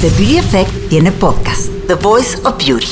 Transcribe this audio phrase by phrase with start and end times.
[0.00, 2.86] The Beauty Effect tiene podcast, The Voice of Beauty.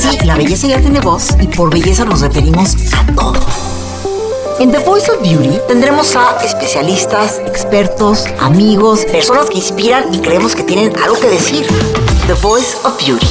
[0.00, 3.34] Sí, la belleza ya tiene voz y por belleza nos referimos a todo.
[4.60, 10.56] En The Voice of Beauty tendremos a especialistas, expertos, amigos, personas que inspiran y creemos
[10.56, 11.66] que tienen algo que decir.
[12.26, 13.26] The Voice of Beauty.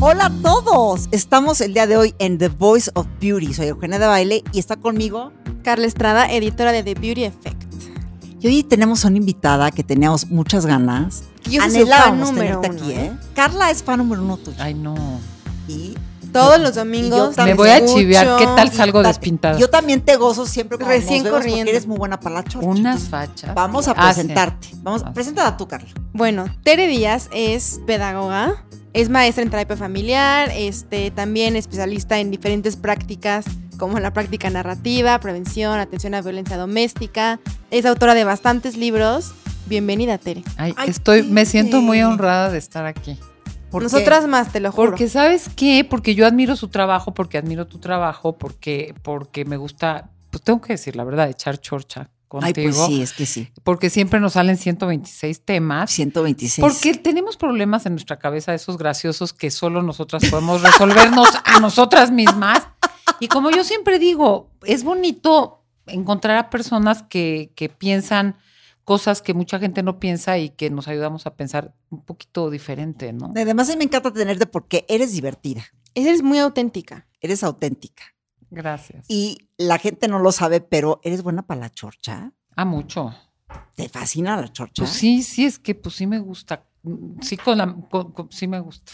[0.00, 3.52] Hola a todos, estamos el día de hoy en The Voice of Beauty.
[3.52, 5.32] Soy Eugenia de Baile y está conmigo
[5.62, 7.60] Carla Estrada, editora de The Beauty Effect.
[8.40, 11.24] Y hoy tenemos a una invitada que teníamos muchas ganas.
[11.44, 13.04] Yo soy su fan número tenerte uno, aquí, ¿eh?
[13.06, 13.12] ¿eh?
[13.34, 14.56] Carla es fan número uno tuya.
[14.64, 14.94] Ay, no.
[15.68, 15.94] Y
[16.32, 17.34] Todos los domingos.
[17.36, 18.36] también Me voy a chiviar.
[18.38, 19.58] ¿Qué tal salgo ta- despintada?
[19.58, 21.58] Yo también te gozo siempre cuando Recién nos vemos corriendo.
[21.64, 22.66] porque eres muy buena para la chorcha.
[22.68, 23.54] Unas fachas.
[23.54, 24.20] Vamos a Ah, sí.
[24.20, 24.68] presentarte.
[24.82, 25.12] Vamos, Ah.
[25.12, 25.88] preséntate tú, Carla.
[26.12, 32.76] Bueno, Tere Díaz es pedagoga, es maestra en terapia familiar, este, también especialista en diferentes
[32.76, 33.44] prácticas
[33.80, 37.40] como la práctica narrativa, prevención, atención a violencia doméstica.
[37.70, 39.32] Es autora de bastantes libros.
[39.66, 40.44] Bienvenida, Tere.
[40.58, 43.18] Ay, Ay, estoy, me siento muy honrada de estar aquí.
[43.70, 43.84] ¿Por qué?
[43.84, 44.90] Nosotras más, te lo juro.
[44.90, 45.86] Porque, ¿sabes qué?
[45.88, 50.60] Porque yo admiro su trabajo, porque admiro tu trabajo, porque, porque me gusta, pues tengo
[50.60, 52.10] que decir la verdad, echar chorcha
[52.42, 52.74] Ay, contigo.
[52.74, 53.48] pues sí, es que sí.
[53.64, 55.90] Porque siempre nos salen 126 temas.
[55.90, 56.60] 126.
[56.60, 62.10] Porque tenemos problemas en nuestra cabeza, esos graciosos que solo nosotras podemos resolvernos a nosotras
[62.10, 62.62] mismas.
[63.20, 68.36] Y como yo siempre digo, es bonito encontrar a personas que, que piensan
[68.84, 73.12] cosas que mucha gente no piensa y que nos ayudamos a pensar un poquito diferente,
[73.12, 73.32] ¿no?
[73.36, 77.06] Además, a mí me encanta tenerte porque eres divertida, Eres muy auténtica.
[77.20, 78.02] eres auténtica.
[78.50, 79.04] Gracias.
[79.08, 82.32] Y la gente no lo sabe, pero eres buena para la chorcha.
[82.56, 83.14] Ah, mucho.
[83.76, 84.82] ¿Te fascina la chorcha?
[84.82, 86.64] Pues sí, sí, es que pues sí me gusta.
[87.20, 88.92] Sí, con la, con- con- sí me gusta.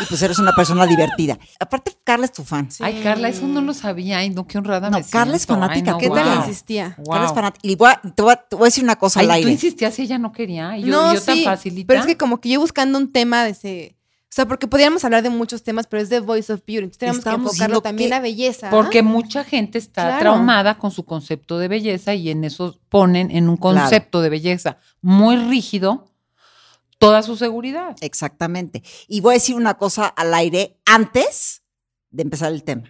[0.00, 1.38] Y pues eres una persona divertida.
[1.60, 2.70] Aparte, Carla es tu fan.
[2.70, 2.82] Sí.
[2.84, 4.18] Ay, Carla, eso no lo sabía.
[4.18, 5.54] Ay, no, qué honrada No, me Carla es siento.
[5.62, 6.36] Ay, fanática, no, ¿qué ¿Qué tal Wow.
[6.38, 6.94] insistía?
[6.98, 7.06] Wow.
[7.12, 7.66] Carla es fanática.
[7.68, 9.36] Y voy a- te, voy a, te voy a decir una cosa Ay, al tú
[9.36, 9.50] aire.
[9.52, 10.76] insistías y ella no quería.
[10.78, 11.86] Y yo, no, yo tan sí, facilita.
[11.88, 13.92] pero es que como que yo buscando un tema de ese...
[14.28, 16.84] O sea, porque podríamos hablar de muchos temas, pero es de Voice of Beauty.
[16.84, 18.68] Entonces tenemos Estamos que enfocarlo también que- a belleza.
[18.70, 20.18] Porque mucha gente está Claro.
[20.20, 23.80] traumada con su concepto de belleza y en eso ponen en un Claro.
[23.80, 26.10] concepto de belleza muy rígido
[26.98, 27.96] toda su seguridad.
[28.00, 28.82] Exactamente.
[29.08, 31.62] Y voy a decir una cosa al aire antes
[32.10, 32.84] de empezar el tema.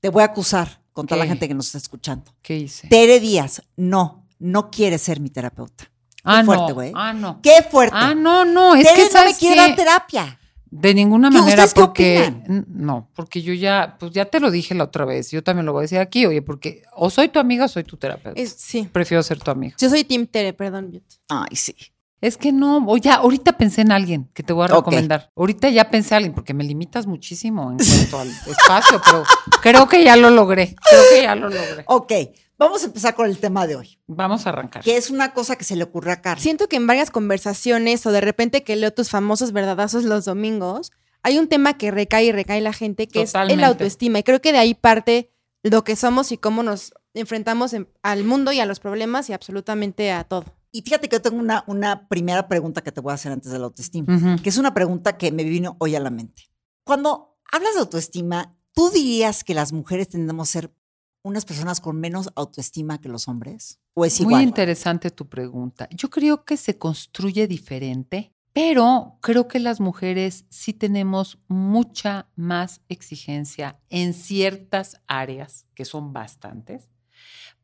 [0.00, 1.28] Te voy a acusar con toda la ¿Qué?
[1.30, 2.34] gente que nos está escuchando.
[2.42, 2.88] ¿Qué hice?
[2.88, 5.90] Tere Díaz, no, no quiere ser mi terapeuta.
[6.24, 6.74] ah, fuerte, no.
[6.74, 6.92] güey.
[6.94, 7.40] Ah, no.
[7.42, 7.96] ¡Qué fuerte!
[7.98, 8.74] Ah, no, no.
[8.74, 9.60] Es Tere que no me quiere qué?
[9.60, 10.34] dar terapia.
[10.70, 14.74] De ninguna ¿Qué, manera, qué porque no, porque yo ya, pues ya te lo dije
[14.74, 17.38] la otra vez, yo también lo voy a decir aquí, oye, porque o soy tu
[17.38, 18.38] amiga o soy tu terapeuta.
[18.38, 18.86] Es- sí.
[18.92, 19.74] Prefiero ser tu amiga.
[19.80, 21.02] Yo soy Team Tere, perdón.
[21.30, 21.74] Ay, sí.
[22.20, 25.30] Es que no, o ya, ahorita pensé en alguien que te voy a recomendar.
[25.36, 29.22] Ahorita ya pensé en alguien, porque me limitas muchísimo en cuanto al espacio, pero
[29.62, 30.74] creo que ya lo logré.
[30.90, 31.84] Creo que ya lo logré.
[31.86, 32.12] Ok,
[32.58, 34.82] vamos a empezar con el tema de hoy, Vamos a arrancar.
[34.82, 36.42] que es una cosa que se le ocurrió a Carla.
[36.42, 40.90] Siento que en varias conversaciones o de repente que leo tus famosos verdadazos los domingos,
[41.22, 44.18] hay un tema que recae y recae la gente, que es el autoestima.
[44.18, 45.30] Y creo que de ahí parte
[45.62, 49.32] lo que somos y cómo nos enfrentamos en- al mundo y a los problemas y
[49.34, 50.44] absolutamente a todo.
[50.70, 53.50] Y fíjate que yo tengo una, una primera pregunta que te voy a hacer antes
[53.50, 56.42] de la autoestima, que es una pregunta que me vino hoy a la mente.
[56.84, 60.74] Cuando hablas de autoestima, ¿tú dirías que las mujeres tendemos a ser
[61.22, 63.80] unas personas con menos autoestima que los hombres?
[63.94, 64.42] ¿O es Muy igual?
[64.44, 65.88] interesante tu pregunta.
[65.90, 72.80] Yo creo que se construye diferente, pero creo que las mujeres sí tenemos mucha más
[72.88, 76.88] exigencia en ciertas áreas, que son bastantes,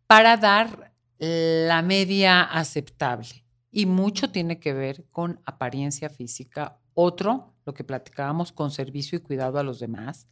[0.07, 3.45] para dar la media aceptable.
[3.71, 6.79] Y mucho tiene que ver con apariencia física.
[6.95, 10.29] Otro, lo que platicábamos, con servicio y cuidado a los demás.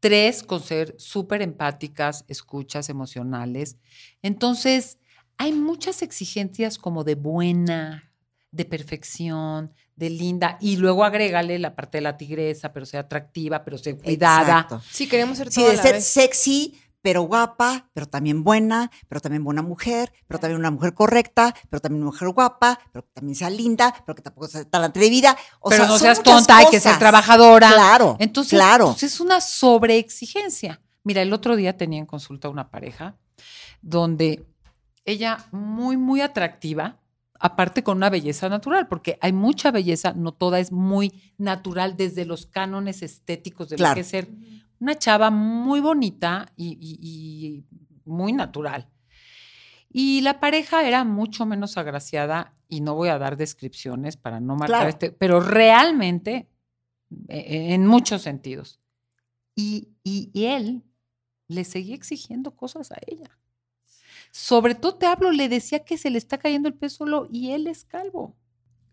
[0.00, 3.76] Tres, con ser súper empáticas, escuchas emocionales.
[4.22, 4.98] Entonces,
[5.36, 8.10] hay muchas exigencias como de buena,
[8.50, 10.56] de perfección, de linda.
[10.60, 14.40] Y luego agrégale la parte de la tigresa, pero sea atractiva, pero sea cuidada.
[14.60, 14.82] Exacto.
[14.90, 16.04] Sí, queremos ser Sí, de la ser vez.
[16.06, 21.54] sexy, pero guapa, pero también buena, pero también buena mujer, pero también una mujer correcta,
[21.68, 24.82] pero también una mujer guapa, pero que también sea linda, pero que tampoco sea tan
[24.82, 25.36] atrevida.
[25.60, 27.72] O pero sea, no seas tonta, hay que ser trabajadora.
[27.72, 28.86] Claro, Entonces, claro.
[28.86, 30.80] pues, es una sobreexigencia.
[31.04, 33.16] Mira, el otro día tenía en consulta una pareja
[33.80, 34.46] donde
[35.04, 37.00] ella muy, muy atractiva,
[37.38, 42.26] aparte con una belleza natural, porque hay mucha belleza, no toda es muy natural desde
[42.26, 43.92] los cánones estéticos de Claro.
[43.92, 44.28] lo que es ser
[44.80, 47.64] una chava muy bonita y, y- y
[48.04, 48.88] muy natural.
[49.92, 54.54] Y la pareja era mucho menos agraciada, y no voy a dar descripciones para no
[54.54, 54.88] marcar Claro.
[54.90, 56.48] este, pero realmente,
[57.28, 58.80] eh, en muchos sentidos.
[59.56, 60.84] Y, y- y él
[61.48, 63.36] le seguía exigiendo cosas a ella.
[64.30, 67.50] Sobre todo te hablo, le decía que se le está cayendo el pelo solo y
[67.50, 68.36] él es calvo.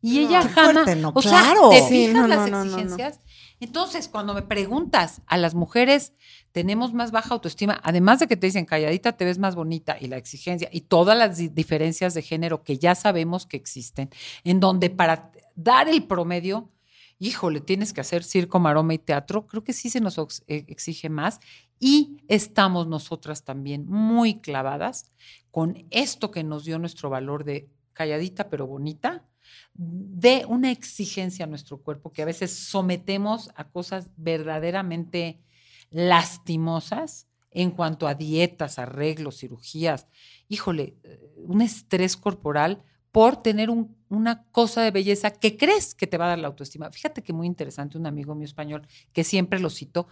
[0.01, 0.73] Y No, ella qué jamás.
[0.73, 1.09] fuerte, ¿no?
[1.15, 1.71] O Claro.
[1.71, 2.77] sea, ¿te Sí, fijas no, las no, no, no, no.
[2.77, 3.19] exigencias?
[3.59, 6.13] Entonces, cuando me preguntas, a las mujeres
[6.51, 10.07] tenemos más baja autoestima, además de que te dicen calladita te ves más bonita y
[10.07, 14.09] la exigencia y todas las di- diferencias de género que ya sabemos que existen,
[14.43, 16.69] en donde para dar el promedio,
[17.17, 20.17] híjole, tienes que hacer circo, maroma y teatro, creo que sí se nos
[20.47, 21.39] eh, exige más
[21.79, 25.11] y estamos nosotras también muy clavadas
[25.49, 29.25] con esto que nos dio nuestro valor de calladita pero bonita,
[29.73, 35.41] de una exigencia a nuestro cuerpo que a veces sometemos a cosas verdaderamente
[35.89, 40.07] lastimosas en cuanto a dietas, arreglos, cirugías.
[40.47, 42.83] Híjole, eh, un estrés corporal
[43.17, 46.49] por tener un- una cosa de belleza que crees que te va a dar la
[46.49, 46.91] autoestima.
[46.91, 50.07] Fíjate que muy interesante, un amigo mío español que siempre lo cito,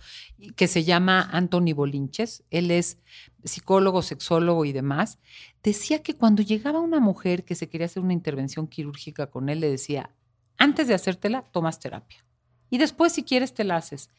[0.56, 2.98] que se llama Anthony Bolinches, él es
[3.44, 5.19] psicólogo, sexólogo y demás,
[5.62, 9.60] decía que cuando llegaba una mujer que se quería hacer una intervención quirúrgica con él,
[9.60, 10.10] le decía,
[10.57, 12.25] antes de hacértela, tomas terapia.
[12.72, 14.10] Y después, si quieres, te la haces.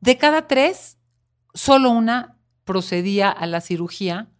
[0.00, 0.98] De cada tres,
[1.52, 4.30] solo una procedía a la cirugía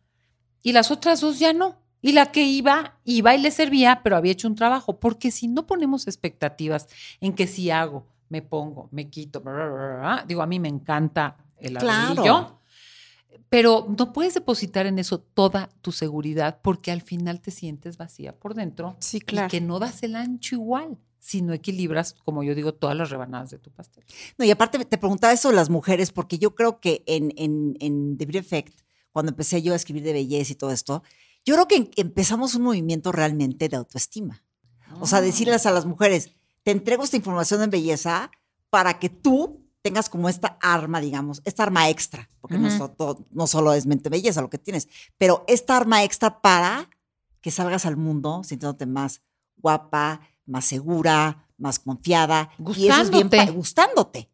[0.62, 1.81] y las otras dos ya no.
[2.02, 4.98] Y la que iba, iba y le servía, pero había hecho un trabajo.
[5.00, 6.88] Porque si no ponemos expectativas
[7.20, 10.58] en que si hago, me pongo, me quito, bla, bla, bla, bla, digo, a mí
[10.58, 12.14] me encanta el Claro.
[12.14, 12.58] ladrillo,
[13.48, 18.34] pero no puedes depositar en eso toda tu seguridad porque al final te sientes vacía
[18.34, 19.48] por dentro Sí, y claro.
[19.48, 23.50] que no das el ancho igual si no equilibras, como yo digo, todas las rebanadas
[23.50, 24.02] de tu pastel.
[24.38, 27.76] No, y aparte te preguntaba eso de las mujeres, porque yo creo que en, en,
[27.78, 28.80] en The Beauty Effect,
[29.12, 31.04] cuando empecé yo a escribir de belleza y todo esto,
[31.44, 34.42] yo creo que em- empezamos un movimiento realmente de autoestima.
[35.00, 36.30] O sea, decirles a las mujeres,
[36.62, 38.30] te entrego esta información en belleza
[38.70, 42.56] para que tú tengas como esta arma, digamos, esta arma extra, porque
[42.96, 46.88] todo- no solo es mente belleza lo que tienes, pero esta arma extra para
[47.40, 49.22] que salgas al mundo sintiéndote más
[49.56, 52.50] guapa, más segura, más confiada.
[52.76, 53.52] Y eso es bien Gustándote.
[53.56, 54.28] gustándote.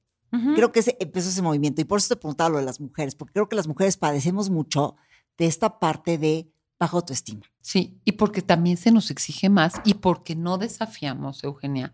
[0.55, 3.15] Creo que ese, empezó ese movimiento y por eso te preguntaba lo de las mujeres,
[3.15, 4.97] porque creo que las mujeres padecemos mucho
[5.39, 7.43] de esta parte de baja autoestima.
[7.61, 11.93] Sí, y porque también se nos exige más y porque no desafiamos, Eugenia,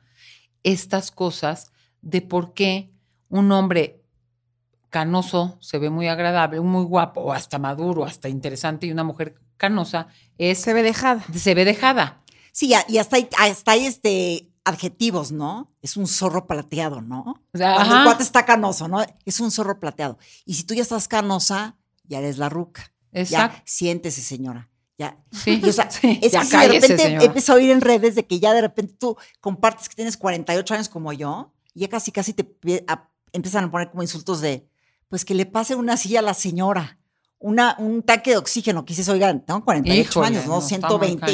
[0.62, 1.72] estas cosas
[2.02, 2.90] de por qué
[3.28, 4.02] un hombre
[4.90, 9.34] canoso se ve muy agradable, muy guapo, o hasta maduro, hasta interesante, y una mujer
[9.56, 10.08] canosa
[10.38, 11.24] es, Se ve dejada.
[11.34, 12.22] se ve dejada.
[12.52, 15.68] Sí, y hasta hay, hasta hay este adjetivos, ¿no?
[15.82, 17.42] Es un zorro plateado, ¿no?
[17.52, 18.02] O sea, Cuando ajá.
[18.02, 19.04] el cuate está canoso, ¿no?
[19.24, 20.18] Es un zorro plateado.
[20.46, 22.92] Y si tú ya estás canosa, ya eres la ruca.
[23.12, 23.56] Exacto.
[23.58, 24.70] Ya, siéntese, señora.
[24.98, 25.16] Ya.
[25.32, 27.24] Sí, Y, o sea, sí, es ya que si de repente señora.
[27.24, 30.74] empieza a oír en redes de que ya de repente tú compartes que tienes 48
[30.74, 32.46] años como yo, y ya casi casi te
[32.86, 34.68] a- empiezan a poner como insultos de,
[35.08, 36.98] pues que le pase una silla a la señora,
[37.40, 40.52] una, un tanque de oxígeno, que dices, oigan, tengo 48 Híjole, años, ¿no?
[40.52, 41.32] no, está muy 120.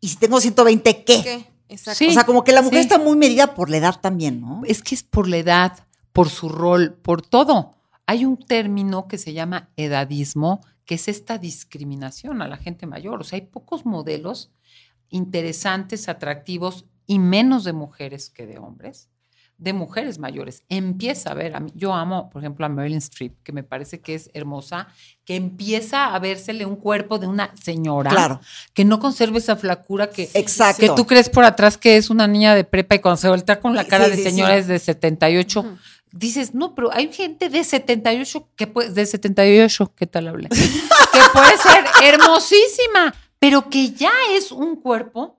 [0.00, 1.22] y- si tengo 120, ¿qué?
[1.22, 1.46] ¿Qué?
[1.70, 1.98] Exacto.
[1.98, 2.08] Sí.
[2.08, 2.82] O sea, como que la mujer sí.
[2.88, 4.62] está muy medida por la edad también, ¿no?
[4.66, 5.78] Es que es por la edad,
[6.12, 7.74] por su rol, por todo.
[8.06, 13.20] Hay un término que se llama edadismo, que es esta discriminación a la gente mayor.
[13.20, 14.50] O sea, hay pocos modelos
[15.10, 19.10] interesantes, atractivos y menos de mujeres que de hombres,
[19.58, 20.62] de mujeres mayores.
[20.70, 24.00] Empieza a ver, a mí, yo amo, por ejemplo, a Marilyn Streep, que me parece
[24.00, 24.88] que es hermosa,
[25.26, 28.40] que empieza a vérsele un cuerpo de una señora, Claro,
[28.72, 30.80] que no conserve esa flacura que, exacto.
[30.80, 33.60] que tú crees por atrás que es una niña de prepa y cuando se voltea
[33.60, 34.60] con la cara Sí, de sí, señora sí.
[34.60, 35.76] es de 78, Ujú.
[36.12, 40.48] Dices, no, pero hay gente de 78 que puede, de 78, ¿qué tal hablé?
[40.48, 45.38] que puede ser hermosísima, pero que ya es un cuerpo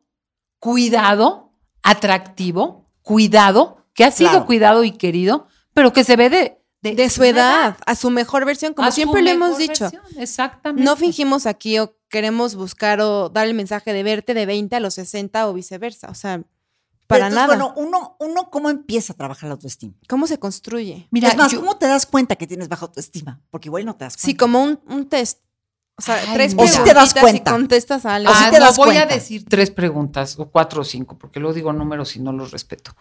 [0.60, 4.46] cuidado, atractivo, cuidado, que ha sido Claro.
[4.46, 8.74] cuidado y querido, pero que se ve de, De su edad, a su mejor versión,
[8.74, 9.86] como A siempre le hemos dicho.
[9.92, 10.84] versión, Exactamente.
[10.86, 14.80] No fingimos aquí o queremos buscar o dar el mensaje de verte de 20 a
[14.80, 16.08] los 60 o viceversa.
[16.10, 16.42] O sea,
[17.10, 17.72] para entonces, nada.
[17.72, 19.96] Bueno, uno, uno, ¿cómo empieza a trabajar la autoestima?
[20.08, 21.08] ¿Cómo se construye?
[21.12, 23.42] Mira, es más, yo- ¿cómo te das cuenta que tienes baja autoestima?
[23.50, 24.26] Porque igual no te das cuenta.
[24.28, 25.40] Sí, como un, un test.
[25.98, 26.64] O sea, Ay, tres mira.
[26.66, 27.50] O sí te das cuenta.
[27.50, 28.32] y contestas algo.
[28.32, 31.18] O sí Ah, te no, das voy a decir tres preguntas, o cuatro o cinco,
[31.18, 32.96] porque luego digo números y no los respeto.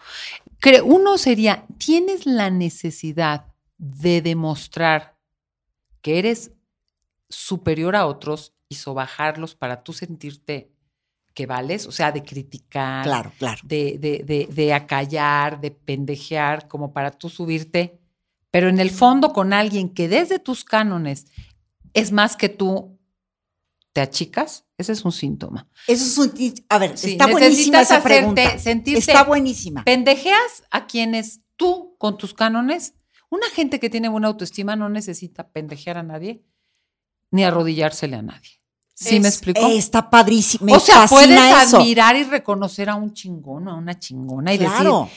[0.83, 3.45] Uno sería, ¿tienes la necesidad
[3.77, 5.17] de demostrar
[6.01, 6.51] que eres
[7.29, 10.73] superior a otros y sobajarlos para tú sentirte
[11.39, 11.87] que vales?
[11.87, 13.61] O sea, de criticar, Claro, claro.
[13.63, 17.97] de, de, de, de acallar, de pendejear, como para tú subirte,
[18.51, 21.27] pero en el fondo con alguien que desde tus cánones
[21.93, 22.99] es más que tú,
[23.93, 25.67] te achicas, ese es un síntoma.
[25.87, 26.53] Eso es un...
[26.67, 27.47] A ver, Sí, está buenísima
[27.79, 28.57] necesitas esa hacerte- pregunta.
[28.59, 29.83] sentirte- Está buenísima.
[29.85, 32.95] Pendejeas a quienes tú, con tus cánones,
[33.29, 36.43] una gente que tiene buena autoestima no necesita pendejear a nadie
[37.31, 38.58] ni arrodillársele a nadie.
[39.01, 39.61] ¿Sí Es- me explico?
[39.61, 40.65] Eh, está padrísimo.
[40.65, 41.77] Me o sea, puedes eso.
[41.77, 45.09] admirar y reconocer a un chingón o a una chingona y decir, Claro,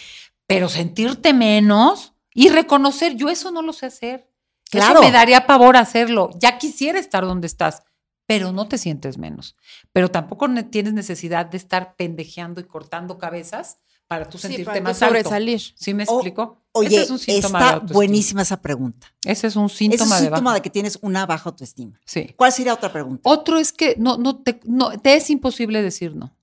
[0.47, 4.31] pero sentirte menos y reconocer, yo eso no lo sé hacer.
[4.71, 5.01] Claro.
[5.01, 6.31] Eso me daría pavor hacerlo.
[6.39, 7.83] Ya quisiera estar donde estás,
[8.27, 9.57] pero no te sientes menos.
[9.93, 14.65] Pero tampoco ne- tienes necesidad de estar pendejeando y cortando cabezas para tú Sí, sentirte
[14.67, 15.15] para tú más alto.
[15.17, 15.61] sobresalir.
[15.75, 16.62] ¿Sí me O- explico?
[16.73, 19.09] Oye, es síntoma está buenísima esa pregunta.
[19.25, 20.55] Ese es un Ese es síntoma un de síntoma baja.
[20.55, 22.01] de que tienes una baja autoestima.
[22.05, 22.33] Sí.
[22.37, 23.23] ¿Cuál sería otra pregunta?
[23.25, 26.35] Otro es que no, no te, no, te es imposible decir no.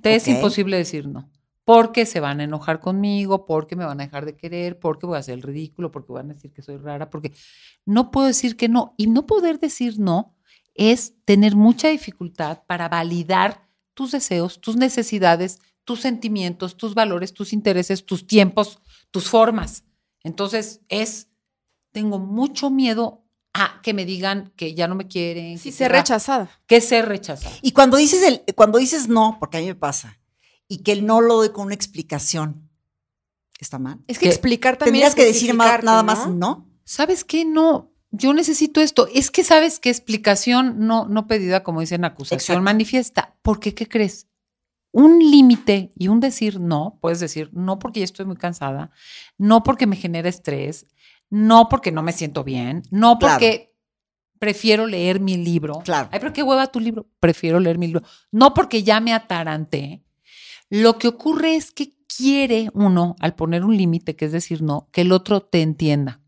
[0.00, 1.30] Te es imposible decir no.
[1.64, 5.16] Porque se van a enojar conmigo, porque me van a dejar de querer, porque voy
[5.16, 7.32] a hacer el ridículo, porque van a decir que soy rara, porque
[7.86, 8.94] no puedo decir que no.
[8.98, 10.34] Y no poder decir no
[10.74, 17.52] es tener mucha dificultad para validar tus deseos, tus necesidades, tus sentimientos, tus valores, tus
[17.52, 18.80] intereses, tus tiempos,
[19.14, 19.84] tus formas.
[20.24, 21.28] Entonces es,
[21.92, 25.56] tengo mucho miedo a que me digan que ya no me quieren.
[25.56, 26.50] Sí, que ser rechazada.
[26.66, 27.54] Que ser rechazada.
[27.62, 30.18] Y cuando dices el, cuando dices no, porque a mí me pasa,
[30.66, 32.68] y que el no lo doy con una explicación,
[33.60, 34.00] ¿está mal?
[34.08, 36.06] Es que Que explicar también Tendrías es que decir justificarte, nada ¿no?
[36.06, 36.68] más no.
[36.82, 37.44] ¿Sabes qué?
[37.44, 39.06] No, yo necesito esto.
[39.14, 42.62] Es que sabes qué explicación no, no pedida, como dicen acusación, Exacto.
[42.62, 43.36] manifiesta.
[43.42, 44.26] Porque, ¿qué crees?
[44.96, 48.92] Un límite y un decir no, puedes decir no porque ya estoy muy cansada,
[49.38, 50.86] no porque me genera estrés,
[51.30, 53.34] no porque no me siento bien, no Claro.
[53.34, 53.74] porque
[54.38, 55.80] prefiero leer mi libro.
[55.84, 56.08] Claro.
[56.12, 57.08] Ay, pero qué hueva tu libro.
[57.18, 58.02] Prefiero leer mi libro.
[58.30, 60.04] No porque ya me ataranté.
[60.70, 64.88] Lo que ocurre es que quiere uno, al poner un límite, que es decir no,
[64.92, 66.20] que el otro te entienda,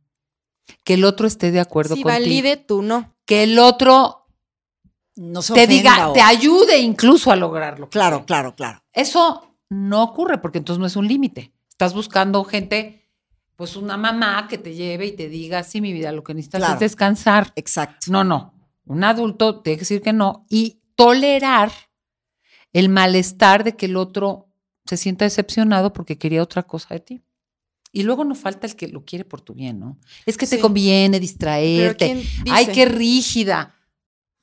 [0.82, 3.14] que el otro esté de acuerdo Sí, contigo, valide tú no.
[3.26, 4.25] que el otro
[5.16, 7.88] No se te diga, o- te ayude incluso a lograrlo.
[7.88, 8.82] Claro, claro, claro.
[8.92, 11.52] Eso no ocurre porque entonces no es un límite.
[11.70, 13.08] Estás buscando gente,
[13.56, 16.60] pues una mamá que te lleve y te diga, sí, mi vida, lo que necesitas
[16.60, 16.74] Claro.
[16.74, 17.52] es descansar.
[17.56, 18.10] Exacto.
[18.10, 18.54] No, no.
[18.84, 21.72] Un adulto tiene que decir que no y tolerar
[22.72, 24.48] el malestar de que el otro
[24.84, 27.22] se sienta decepcionado porque quería otra cosa de ti.
[27.92, 29.98] Y luego no falta el que lo quiere por tu bien, ¿no?
[30.26, 32.22] Es que te conviene distraerte.
[32.50, 33.74] Ay, qué rígida.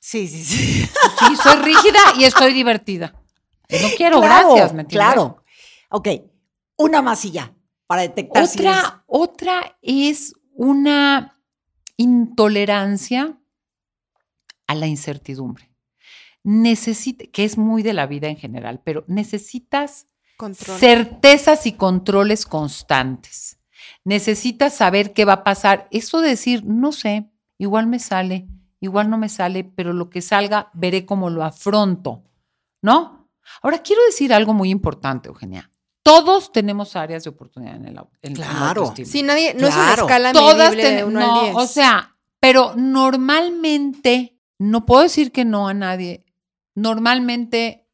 [0.06, 0.86] Sí, sí, sí.
[1.18, 3.14] Sí, soy rígida y estoy divertida.
[3.80, 5.06] No quiero, Claro, gracias, ¿me entiendes?
[5.14, 5.42] Claro.
[5.88, 6.08] Ok,
[6.76, 7.54] una más y ya,
[7.86, 11.40] para detectar si eres- Otra, otra es una
[11.96, 13.38] intolerancia
[14.66, 15.70] a la incertidumbre.
[16.42, 20.06] Necesita, que es muy de la vida en general, pero necesitas
[20.36, 20.78] Control.
[20.78, 23.58] certezas y controles constantes.
[24.04, 25.88] Necesitas saber qué va a pasar.
[25.90, 28.46] Eso de decir, no sé, igual me sale,
[28.84, 32.22] igual no me sale, pero lo que salga veré cómo lo afronto,
[32.82, 33.28] ¿no?
[33.62, 35.70] Ahora quiero decir algo muy importante, Eugenia.
[36.02, 38.94] Todos tenemos áreas de oportunidad en el en la Claro.
[39.04, 40.02] Sí, nadie, no es una Claro.
[40.02, 41.56] escala Todas de 1 no, al 10.
[41.56, 46.26] o sea, pero normalmente no puedo decir que no a nadie.
[46.74, 47.88] Normalmente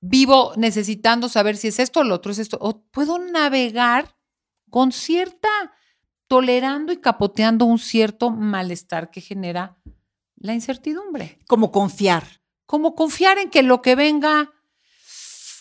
[0.00, 2.58] vivo necesitando saber si es esto o lo otro es esto.
[2.60, 4.14] O puedo navegar
[4.70, 5.48] con cierta,
[6.28, 9.76] tolerando y capoteando un cierto malestar que genera
[10.36, 11.38] la incertidumbre.
[11.46, 12.24] como confiar.
[12.66, 14.52] Como confiar en que lo que venga,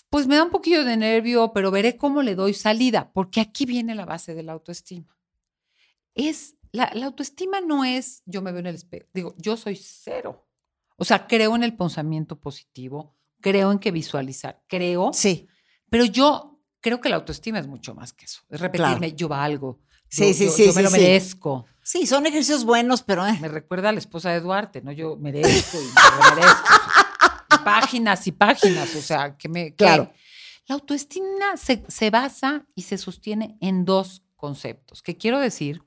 [0.10, 3.65] pues me da un poquillo de nervio, pero veré cómo le doy salida, porque aquí
[3.65, 5.15] viene la base de la autoestima.
[6.15, 9.75] Es, la, la autoestima no es, yo me veo en el espejo, digo, yo soy
[9.75, 10.48] cero.
[10.98, 15.48] O sea, creo en el pensamiento positivo, creo en que visualizar, creo, Sí,
[15.89, 18.41] pero yo creo que la autoestima es mucho más que eso.
[18.50, 19.79] Es repetirme, yo valgo.
[20.09, 20.97] Sí, yo- sí, yo- sí, yo me sí, lo sí.
[21.00, 21.65] merezco.
[21.81, 24.91] sí, son ejercicios buenos, pero eh, Me recuerda a la esposa de Duarte, ¿no?
[24.91, 26.63] Yo merezco y me lo merezco.
[27.63, 29.69] Páginas y páginas, o sea, que me...
[29.71, 30.12] que- Claro.
[30.67, 35.83] La autoestima se, se basa y se sostiene en dos conceptos, que quiero decir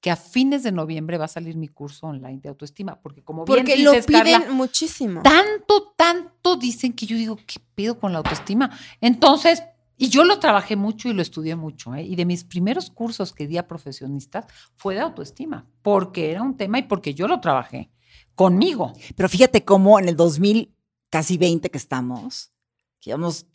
[0.00, 3.44] que a fines de noviembre va a salir mi curso online de autoestima, porque como
[3.44, 5.22] bien Porque dices, lo piden Carla, muchísimo.
[5.22, 8.70] tanto, tanto dicen que yo digo, ¿qué pedo con la autoestima?
[9.02, 9.62] Entonces,
[10.04, 12.02] y yo lo trabajé mucho y lo estudié mucho, ¿eh?
[12.02, 16.56] y de mis primeros cursos que di a profesionistas fue de autoestima, porque era un
[16.56, 17.90] tema y porque yo lo trabajé
[18.34, 18.92] conmigo.
[19.16, 20.74] pero fíjate cómo en el 2000,
[21.08, 22.50] casi 20 que estamos,
[23.00, 23.46] que llevamos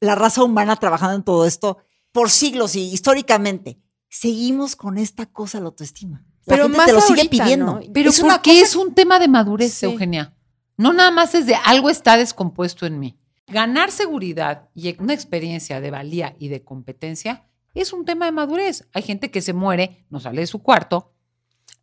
[0.00, 1.78] la raza humana trabajando en todo esto
[2.12, 3.78] por siglos y históricamente,
[4.08, 6.24] seguimos con esta cosa la autoestima.
[6.46, 7.66] La Pero gente más te lo sigue ahorita, pidiendo.
[7.66, 7.80] ¿no?
[7.92, 9.84] Pero es ¿por una qué cosa- es un tema de madurez, Sí.
[9.86, 10.32] Eugenia?
[10.78, 13.18] No nada más es de algo está descompuesto en mí.
[13.48, 18.88] Ganar seguridad y una experiencia de valía y de competencia es un tema de madurez.
[18.92, 21.12] Hay gente que se muere, no sale de su cuarto.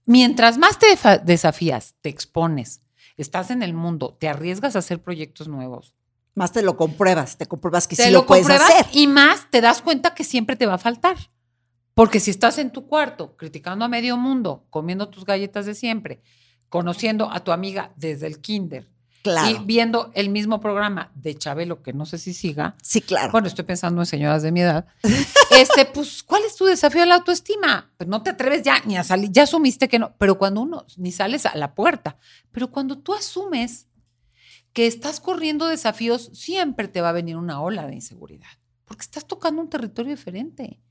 [0.05, 0.87] Mientras más te
[1.23, 2.81] desafías, te expones,
[3.15, 5.93] estás en el mundo, te arriesgas a hacer proyectos nuevos,
[6.35, 8.87] Más te lo compruebas, te compruebas que te sí lo, lo, puedes hacer.
[8.91, 11.15] y más te das cuenta que siempre te va a faltar.
[11.93, 16.21] Porque si estás en tu cuarto criticando a medio mundo, comiendo tus galletas de siempre,
[16.67, 18.92] conociendo a tu amiga desde el kinder
[19.23, 19.49] Claro.
[19.49, 23.31] y viendo el mismo programa de Chabelo, que no sé si siga, sí, claro.
[23.31, 24.85] bueno, estoy pensando en señoras de mi edad,
[25.51, 27.89] este, pues, ¿cuál es tu desafío a la autoestima?
[27.95, 30.85] Pues no te atreves ya ni a salir, ya asumiste que no, pero cuando uno
[30.97, 32.17] ni sales a la puerta,
[32.51, 33.87] pero cuando tú asumes
[34.73, 38.49] que estás corriendo desafíos, siempre te va a venir una ola de inseguridad,
[38.83, 40.81] porque estás tocando un territorio diferente,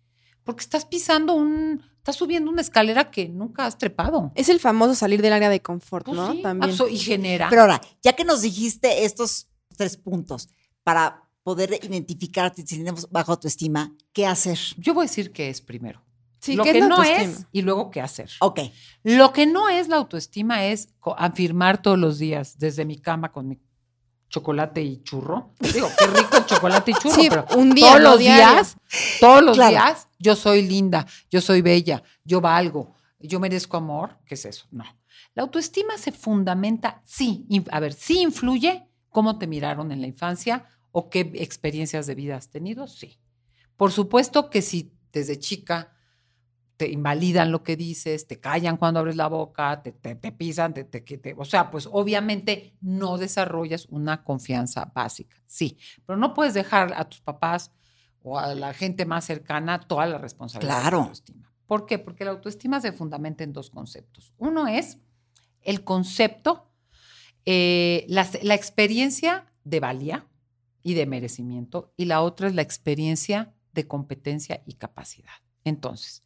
[0.45, 4.33] porque estás pisando un, estás subiendo una escalera que nunca has trepado.
[4.35, 6.33] Es el famoso salir del área de confort, Pues ¿no?
[6.33, 6.75] sí, También.
[6.91, 7.49] y genera.
[7.49, 10.49] Pero ahora, ya que nos dijiste estos tres puntos
[10.83, 14.59] para poder identificarte si tenemos baja autoestima, ¿qué hacer?
[14.77, 16.03] Yo voy a decir que es primero.
[16.41, 17.23] Sí, lo ¿qué que no autoestima?
[17.33, 18.31] es y luego qué hacer.
[18.41, 18.61] Ok.
[19.05, 23.47] Lo que no es la autoestima es afirmar todos los días desde mi cama con
[23.49, 23.59] mi
[24.33, 25.51] chocolate y churro.
[25.61, 28.51] Digo, qué rico el chocolate y churro, Sí, pero un día, todos los diario.
[28.55, 28.77] días,
[29.21, 29.71] todos los Claro.
[29.71, 34.17] días, yo soy linda, yo soy bella, yo valgo, yo merezco amor.
[34.27, 34.67] ¿Qué es eso?
[34.71, 34.85] No.
[35.35, 40.65] La autoestima se fundamenta, sí, a ver, sí influye cómo te miraron en la infancia
[40.91, 43.19] o qué experiencias de vida has tenido, sí.
[43.77, 45.92] Por supuesto que si desde chica
[46.77, 50.75] te invalidan lo que dices, te callan cuando abres la boca, te, te- te pisan,
[50.75, 55.77] te, te- o sea, pues obviamente no desarrollas una confianza básica, sí,
[56.07, 57.71] pero no puedes dejar a tus papás
[58.23, 60.97] o a la gente más cercana toda la responsabilidad de Claro.
[60.99, 61.53] la autoestima.
[61.67, 61.99] ¿Por qué?
[61.99, 64.35] Porque la autoestima se fundamenta en dos conceptos.
[64.39, 64.99] Uno es
[65.63, 66.69] el concepto,
[67.47, 70.27] eh, la, la experiencia de valía
[70.83, 75.31] y de merecimiento, y la otra es la experiencia de competencia y capacidad.
[75.65, 76.25] Entonces,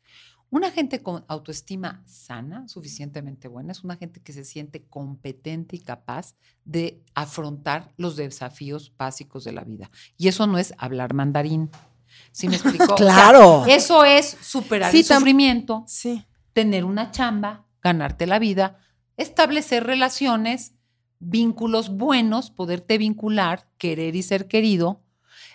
[0.50, 5.80] una gente con autoestima sana, suficientemente buena, es una gente que se siente competente y
[5.80, 6.34] capaz
[6.64, 9.90] de afrontar los desafíos básicos de la vida.
[10.16, 11.70] Y eso no es hablar mandarín.
[12.32, 12.56] ¿Sí me?
[12.90, 13.66] O sea, Claro.
[13.66, 16.24] eso es superar Sí, el sufrimiento, Sí.
[16.52, 18.78] tener una chamba, ganarte la vida,
[19.16, 20.74] establecer relaciones,
[21.18, 25.02] vínculos buenos, poderte vincular, querer y ser querido,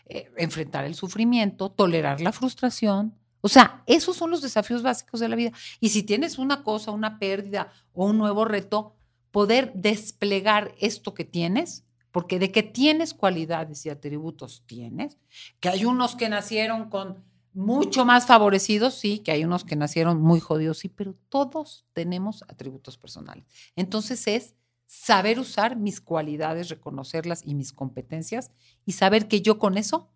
[0.05, 3.15] eh, enfrentar el sufrimiento, tolerar la frustración.
[3.41, 5.51] O sea, esos son los desafíos básicos de la vida.
[5.79, 8.95] Y si tienes una cosa, una pérdida o un nuevo reto,
[9.31, 15.17] poder desplegar esto que tienes, porque de que tienes cualidades y atributos tienes,
[15.59, 17.23] que hay unos que nacieron con
[17.53, 22.43] mucho más favorecidos, sí, que hay unos que nacieron muy jodidos, sí, pero todos tenemos
[22.43, 23.45] atributos personales.
[23.75, 28.51] Entonces es saber usar mis cualidades, reconocerlas y mis competencias
[28.85, 30.09] y saber que yo con eso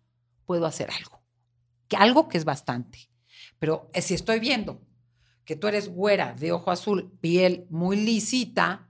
[0.44, 1.22] puedo hacer algo,
[1.88, 3.10] que algo que es bastante.
[3.58, 4.80] Pero eh, si estoy viendo
[5.44, 8.88] que tú eres güera, de ojo azul, piel muy lisita,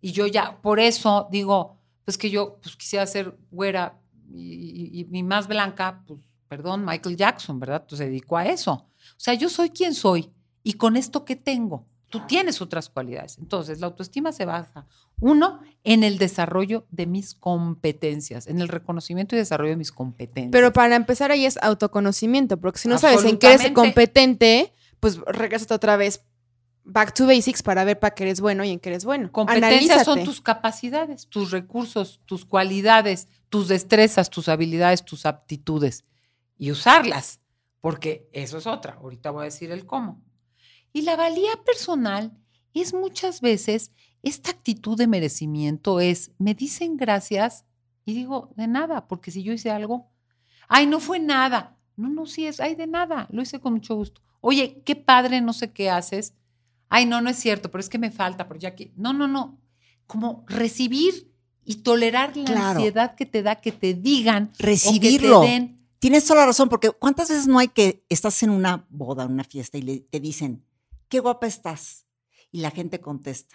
[0.00, 4.00] y yo ya, por eso digo, pues que yo pues, quisiera ser güera
[4.32, 7.84] y, y- más blanca, pues perdón, Michael Jackson, ¿verdad?
[7.88, 8.72] Pues se dedicó a eso.
[8.72, 13.38] O sea, yo soy quien soy y con esto que tengo, tú tienes otras cualidades.
[13.38, 14.86] Entonces, la autoestima se basa,
[15.18, 20.52] uno, en el desarrollo de mis competencias, en el reconocimiento y desarrollo de mis competencias.
[20.52, 25.16] Pero para empezar ahí es autoconocimiento, porque si no sabes en qué eres competente, pues
[25.20, 26.22] regrésate otra vez
[26.84, 29.32] back to basics para ver para qué eres bueno y en qué eres bueno.
[29.32, 30.24] Competencias son Analízate.
[30.24, 36.04] tus capacidades, tus recursos, tus cualidades, tus destrezas, tus habilidades, tus aptitudes
[36.58, 37.40] y usarlas,
[37.80, 38.98] porque eso es otra.
[39.00, 40.20] Ahorita voy a decir el cómo.
[40.92, 42.32] Y la valía personal
[42.74, 47.64] es muchas veces esta actitud de merecimiento es, me dicen gracias
[48.04, 50.10] y digo, de nada, porque si yo hice algo,
[50.68, 51.76] ay, no fue nada.
[51.96, 54.20] No, no, sí es, ay, de nada, lo hice con mucho gusto.
[54.40, 56.34] Oye, qué padre, no sé qué haces.
[56.88, 59.28] Ay, no, no es cierto, pero es que me falta, pero ya que, no, no,
[59.28, 59.60] no,
[60.06, 61.30] como recibir
[61.64, 62.78] y tolerar la Claro.
[62.80, 65.38] ansiedad que te da que te digan Recibirlo.
[65.38, 65.86] o que te den.
[65.98, 69.44] Tienes toda la razón, porque ¿cuántas veces no hay que estás en una boda, una
[69.44, 70.64] fiesta y le- te dicen,
[71.12, 72.06] qué guapa estás?
[72.50, 73.54] Y la gente contesta,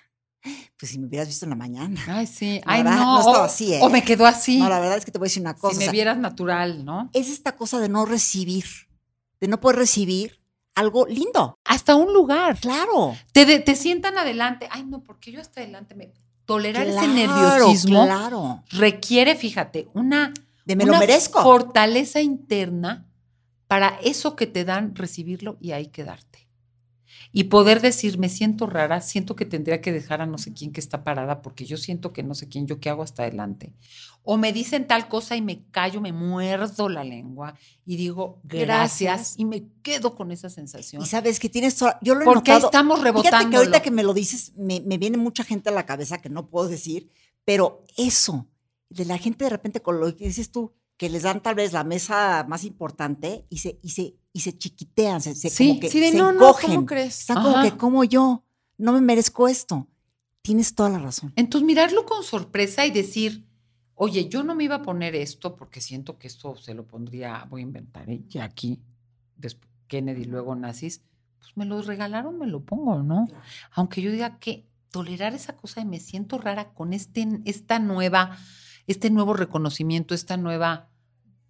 [0.78, 2.00] pues si me hubieras visto en la mañana.
[2.08, 3.80] Ay, sí, La ay, verdad, no, no estaba así, ¿eh?
[3.82, 4.60] o me quedó así.
[4.60, 5.72] No, la verdad es que te voy a decir una cosa.
[5.72, 7.10] si o me sea, vieras natural, ¿no?
[7.14, 8.66] es esta cosa de no recibir,
[9.42, 10.40] de no poder recibir
[10.76, 11.58] algo lindo.
[11.66, 12.60] Hasta un lugar.
[12.60, 13.16] Claro.
[13.32, 14.68] Te, de- te sientan adelante.
[14.72, 16.14] Ay, no, porque yo hasta adelante me.
[16.46, 18.64] Tolerar ese nerviosismo Claro.
[18.70, 20.32] requiere, fíjate, una,
[20.66, 21.42] De me una lo merezco.
[21.44, 23.06] fortaleza interna
[23.68, 26.47] para eso que te dan, recibirlo y ahí quedarte.
[27.32, 30.72] Y poder decir, me siento rara, siento que tendría que dejar a no sé quién
[30.72, 33.74] que está parada porque yo siento que no sé quién, yo qué hago hasta adelante.
[34.24, 38.68] O me dicen tal cosa y me callo, me muerdo la lengua y digo gracias,
[39.20, 39.40] Gracias.
[39.40, 41.02] y me quedo con esa sensación.
[41.02, 42.68] Y sabes que tienes yo lo he Porque notado.
[42.68, 43.30] estamos rebotando.
[43.38, 46.20] Fíjate que ahorita que me lo dices, me, me viene mucha gente a la cabeza
[46.22, 47.10] que no puedo decir,
[47.46, 48.48] pero eso,
[48.90, 51.74] de la gente de repente con lo que dices tú, que les dan tal vez
[51.74, 55.80] la mesa más importante y se, y se, y se chiquitean, se, se Sí, como
[55.80, 56.76] que Sí, de se no, no, encogen.
[56.76, 57.20] ¿cómo crees?
[57.22, 58.44] Están como que, como yo,
[58.78, 59.88] no me merezco esto.
[60.42, 61.34] Tienes toda la razón.
[61.36, 63.46] Entonces, mirarlo con sorpresa y decir,
[63.96, 67.46] oye, yo no me iba a poner esto porque siento que esto se lo pondría,
[67.50, 68.24] voy a inventar, ¿eh?
[68.28, 68.80] ya aquí,
[69.36, 71.02] después, Kennedy, luego nazis,
[71.40, 73.28] pues me lo regalaron, me lo pongo, ¿no?
[73.72, 78.38] Aunque yo diga que tolerar esa cosa y me siento rara con este, esta nueva,
[78.88, 80.90] este nuevo reconocimiento, esta nueva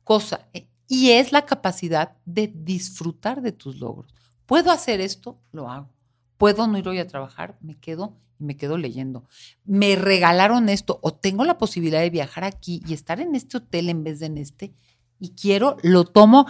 [0.03, 0.49] cosa.
[0.53, 4.13] eh, Y es la capacidad de disfrutar de tus logros.
[4.45, 5.89] Puedo hacer esto, lo hago.
[6.37, 9.27] Puedo no ir hoy a trabajar, me quedo y me quedo leyendo.
[9.65, 13.89] Me regalaron esto o tengo la posibilidad de viajar aquí y estar en este hotel
[13.89, 14.73] en vez de en este
[15.19, 16.45] y quiero, lo tomo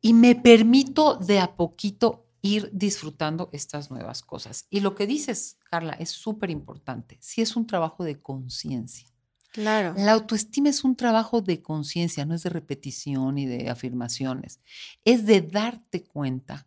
[0.00, 4.66] y me permito de a poquito ir disfrutando estas nuevas cosas.
[4.68, 7.16] Y lo que dices, Carla, es súper importante.
[7.20, 9.08] Si es un trabajo de conciencia.
[9.54, 9.94] Claro.
[9.96, 14.60] La autoestima es un trabajo de conciencia, no es de repetición y de afirmaciones.
[15.04, 16.66] Es de darte cuenta,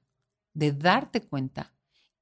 [0.54, 1.74] de darte cuenta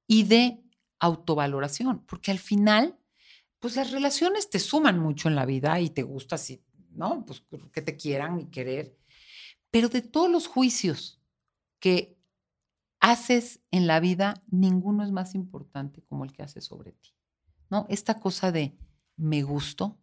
[0.08, 0.60] y de
[0.98, 2.98] autovaloración, porque al final,
[3.60, 7.24] pues las relaciones te suman mucho en la vida y te gusta así, ¿no?
[7.24, 8.96] Pues que te quieran y querer.
[9.70, 11.20] Pero de todos los juicios
[11.80, 12.18] que
[13.00, 17.10] haces en la vida, ninguno es más importante como el que haces sobre ti,
[17.70, 17.86] ¿no?
[17.88, 18.76] Esta cosa de
[19.16, 19.98] me gusto,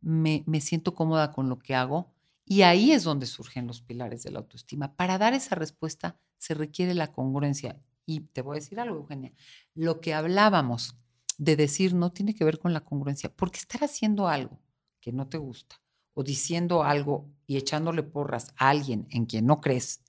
[0.00, 2.12] me, siento cómoda con lo que hago.
[2.44, 4.96] Y ahí es donde surgen los pilares de la autoestima.
[4.96, 7.80] Para dar esa respuesta se requiere la congruencia.
[8.06, 9.32] Y te voy a decir algo, Eugenia.
[9.74, 10.96] Lo que hablábamos
[11.38, 14.60] de decir no tiene que ver con la congruencia, porque estar haciendo algo
[15.00, 15.80] que no te gusta
[16.14, 20.02] o diciendo algo y echándole porras a alguien en quien no crees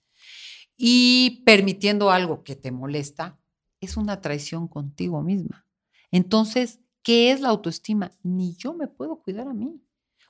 [0.84, 3.40] y permitiendo algo que te molesta
[3.82, 5.68] es una traición contigo misma.
[6.10, 8.12] Entonces, ¿Qué es la autoestima?
[8.24, 9.82] Ni yo me puedo cuidar a mí.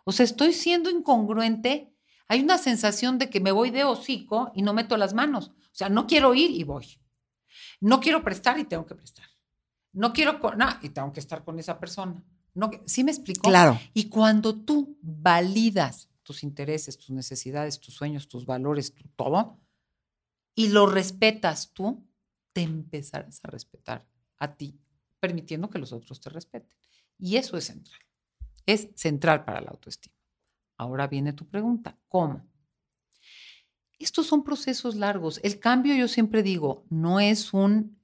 [0.03, 1.93] O sea, estoy siendo incongruente.
[2.27, 5.49] Hay una sensación de que me voy de hocico y no meto las manos.
[5.49, 6.97] O sea, no quiero ir y voy.
[7.79, 9.25] No quiero prestar y tengo que prestar.
[9.93, 12.23] No quiero, no, y tengo que estar con esa persona.
[12.53, 13.49] No, ¿Sí me explico?
[13.49, 13.79] Claro.
[13.93, 19.59] Y cuando tú validas tus intereses, tus necesidades, tus sueños, tus valores, tu todo,
[20.55, 22.05] y lo respetas tú,
[22.53, 24.07] te empezarás a respetar
[24.37, 24.79] a ti
[25.21, 26.75] permitiendo que los otros te respeten.
[27.17, 28.01] Y eso es central.
[28.65, 30.15] Es central para la autoestima.
[30.77, 32.45] Ahora viene tu pregunta, ¿cómo?
[33.99, 35.39] Estos son procesos largos.
[35.43, 38.01] El cambio, yo siempre digo, no es un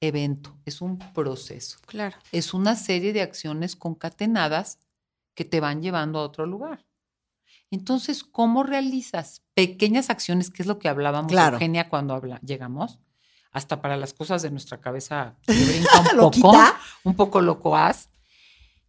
[0.00, 1.78] evento, es un proceso.
[1.86, 2.16] Claro.
[2.30, 4.78] Es una serie de acciones concatenadas
[5.34, 6.86] que te van llevando a otro lugar.
[7.70, 11.56] Entonces, ¿cómo realizas pequeñas acciones, que es lo que hablábamos, claro.
[11.56, 13.00] Eugenia, cuando habla, llegamos?
[13.56, 16.54] Hasta para las cosas de nuestra cabeza que brinca un poco,
[17.04, 18.10] un poco locoaz.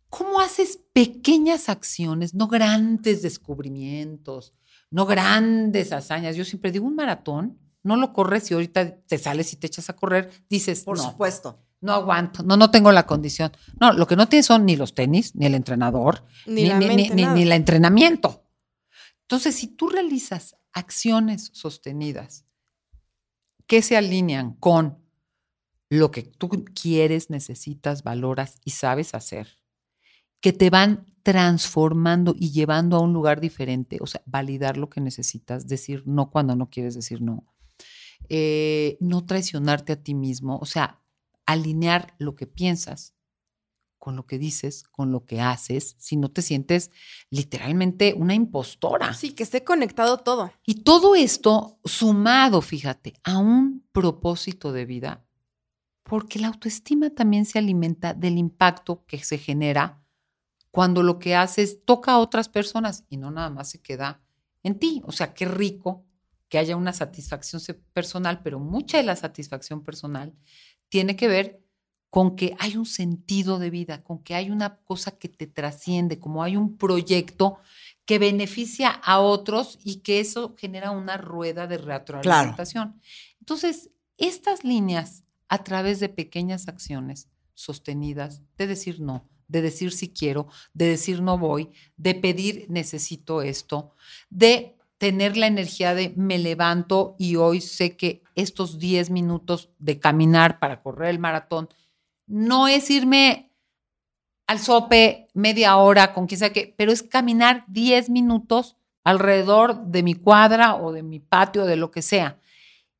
[0.09, 4.53] ¿Cómo haces pequeñas acciones, no grandes descubrimientos,
[4.91, 6.35] no grandes hazañas?
[6.35, 9.89] Yo siempre digo, un maratón, no lo corres y ahorita te sales y te echas
[9.89, 11.63] a correr, dices, por no, supuesto.
[11.79, 13.53] No aguanto, no, no tengo la condición.
[13.79, 16.79] No, lo que no tienes son ni los tenis, ni el entrenador, ni, ni, la
[16.79, 18.43] ni, mente, ni, ni el entrenamiento.
[19.21, 22.46] Entonces, si tú realizas acciones sostenidas,
[23.67, 24.97] que se alinean con
[25.89, 29.59] lo que tú quieres, necesitas, valoras y sabes hacer,
[30.41, 35.01] que te van transformando y llevando a un lugar diferente, o sea, validar lo que
[35.01, 37.45] necesitas, decir no cuando no quieres decir no,
[38.29, 41.01] eh, no traicionarte a ti mismo, o sea,
[41.45, 43.16] alinear lo que piensas
[43.97, 46.91] con lo que dices, con lo que haces, si no te sientes
[47.29, 49.13] literalmente una impostora.
[49.13, 50.51] Sí, que esté conectado todo.
[50.65, 55.25] Y todo esto sumado, fíjate, a un propósito de vida,
[56.03, 60.03] porque la autoestima también se alimenta del impacto que se genera
[60.71, 64.21] cuando lo que haces toca a otras personas y no nada más se queda
[64.63, 65.01] en ti.
[65.05, 66.05] O sea, qué rico
[66.49, 67.61] que haya una satisfacción
[67.93, 70.33] personal, pero mucha de la satisfacción personal
[70.89, 71.66] tiene que ver
[72.09, 76.19] con que hay un sentido de vida, con que hay una cosa que te trasciende,
[76.19, 77.57] como hay un proyecto
[78.05, 82.91] que beneficia a otros y que eso genera una rueda de retroalimentación.
[82.91, 83.01] Claro.
[83.39, 90.09] Entonces, estas líneas a través de pequeñas acciones sostenidas, de decir no, de decir si
[90.09, 93.93] quiero, de decir no voy, de pedir necesito esto,
[94.29, 99.99] de tener la energía de me levanto y hoy sé que estos 10 minutos de
[99.99, 101.69] caminar para correr el maratón
[102.27, 103.51] no es irme
[104.45, 110.03] al sope media hora con quien sea que, pero es caminar 10 minutos alrededor de
[110.03, 112.39] mi cuadra o de mi patio, de lo que sea.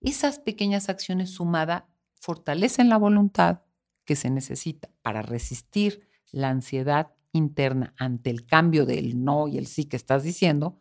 [0.02, 3.62] Esas pequeñas acciones sumadas fortalecen la voluntad
[4.06, 9.68] que se necesita para resistir la ansiedad interna ante el cambio del no y el
[9.68, 10.80] sí que estás diciendo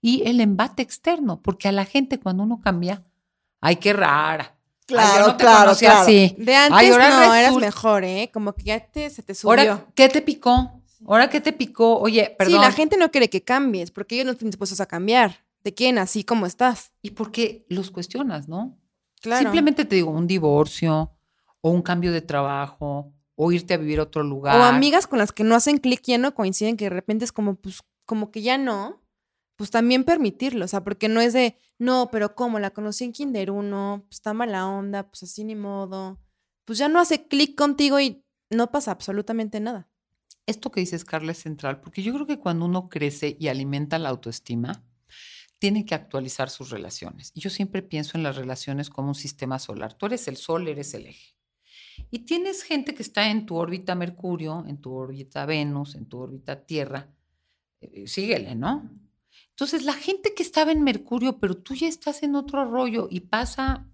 [0.00, 3.04] y el embate externo, porque a la gente cuando uno cambia,
[3.60, 4.58] ay, qué rara,
[4.92, 6.00] Claro, yo no te claro, claro.
[6.00, 6.34] así.
[6.38, 8.30] De antes Ay, ahora no, eras mejor, ¿eh?
[8.32, 9.50] Como que ya te, se te subió.
[9.50, 10.82] Ahora, ¿qué te picó?
[11.06, 11.98] Ahora, ¿qué te picó?
[11.98, 12.54] Oye, perdón.
[12.54, 15.44] Sí, la gente no quiere que cambies, porque ellos no están dispuestos a cambiar.
[15.62, 16.92] Te quieren así como estás.
[17.02, 18.78] ¿Y por qué los cuestionas, no?
[19.20, 19.42] Claro.
[19.42, 21.12] Simplemente te digo, un divorcio,
[21.60, 24.60] o un cambio de trabajo, o irte a vivir a otro lugar.
[24.60, 27.32] O amigas con las que no hacen clic ya no coinciden, que de repente es
[27.32, 29.01] como, pues, como que ya no.
[29.62, 32.58] Pues también permitirlo, o sea, porque no es de, no, pero ¿cómo?
[32.58, 36.18] La conocí en Kinder 1, pues está mala onda, pues así ni modo.
[36.64, 39.88] Pues ya no hace clic contigo y no pasa absolutamente nada.
[40.46, 44.00] Esto que dices, Carla, es central, porque yo creo que cuando uno crece y alimenta
[44.00, 44.84] la autoestima,
[45.60, 47.30] tiene que actualizar sus relaciones.
[47.32, 49.94] Y yo siempre pienso en las relaciones como un sistema solar.
[49.94, 51.36] Tú eres el sol, eres el eje.
[52.10, 56.18] Y tienes gente que está en tu órbita Mercurio, en tu órbita Venus, en tu
[56.18, 57.14] órbita Tierra.
[57.80, 58.90] Eh, síguele, ¿no?
[59.62, 63.20] Entonces, la gente que estaba en Mercurio, pero tú ya estás en otro rollo y
[63.20, 63.86] pasa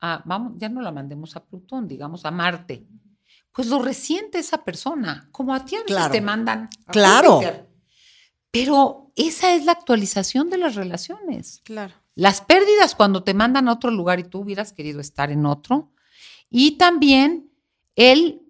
[0.00, 2.88] a, vamos, ya no la mandemos a Plutón, digamos a Marte,
[3.52, 6.10] pues lo resiente esa persona, como a ti a veces Claro.
[6.12, 6.68] te mandan.
[6.86, 7.34] a Claro.
[7.34, 7.68] Júpiter.
[8.50, 11.60] Pero esa es la actualización de las relaciones.
[11.62, 11.94] Claro.
[12.16, 15.92] Las pérdidas cuando te mandan a otro lugar y tú hubieras querido estar en otro.
[16.50, 17.48] Y también
[17.94, 18.41] el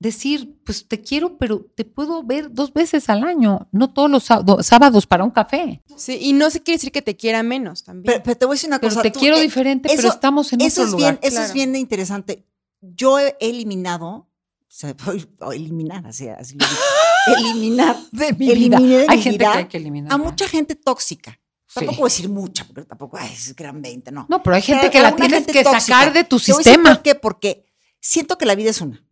[0.00, 4.24] decir, pues te quiero, pero te puedo ver dos veces al año, no todos los
[4.24, 5.82] sá- do- sábados para un café.
[5.96, 8.06] Sí, y no se quiere decir que te quiera menos también.
[8.06, 9.02] Pero, pero te voy a decir una Pero cosa.
[9.02, 11.20] te tú, quiero eh, diferente, pero estamos en eso otro es lugar.
[11.20, 12.46] bien, Eso es bien interesante.
[12.80, 14.26] Yo he eliminado, o
[14.68, 14.96] sea,
[15.40, 16.80] o eliminar, así, así lo digo,
[17.50, 18.98] eliminar de mi eliminé vida.
[19.00, 20.12] de Hay mi gente vida que hay que eliminar.
[20.12, 21.38] a mucha gente tóxica.
[21.66, 21.74] Sí.
[21.74, 24.26] Tampoco voy a decir mucha, porque tampoco ay, es eran 20, no.
[24.30, 25.80] No, pero hay gente Pero que la tienes que tóxica.
[25.80, 26.94] sacar de tu Te voy a decir sistema.
[26.94, 27.14] ¿Por qué?
[27.14, 27.66] Porque
[28.00, 29.04] siento que la vida es una.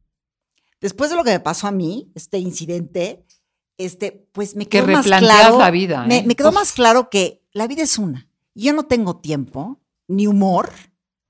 [0.81, 3.27] Después de lo que me pasó a mí, este incidente,
[3.79, 5.59] este, pues me Que quedó más claro.
[5.59, 6.05] la vida.
[6.07, 6.25] Me, ¿eh?
[6.27, 8.29] me quedó Uf, más claro que la vida es una.
[8.55, 10.71] Yo no tengo tiempo ni humor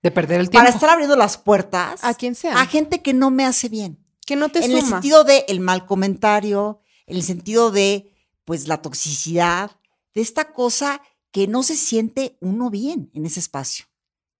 [0.03, 0.65] De perder el tiempo.
[0.65, 2.61] para estar abriendo las puertas a quien sea.
[2.61, 4.05] a gente que no me hace bien.
[4.27, 8.13] que no te en el sentido de el mal comentario, en el sentido de
[8.45, 9.73] pues la toxicidad,
[10.15, 13.87] de esta cosa que no se siente uno bien en ese espacio.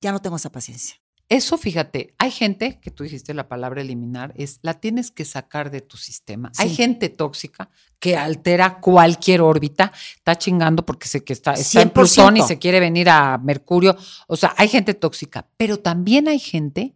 [0.01, 0.97] Ya no tengo esa paciencia.
[1.29, 5.71] Eso, fíjate, hay gente que tú dijiste la palabra eliminar, es la tienes que sacar
[5.71, 6.51] de tu sistema.
[6.57, 11.91] Hay gente tóxica que altera cualquier órbita, está chingando porque sé que está, está en
[11.91, 11.93] 100%.
[11.93, 13.95] Plutón y se quiere venir a Mercurio.
[14.27, 16.95] O sea, hay gente tóxica, pero también hay gente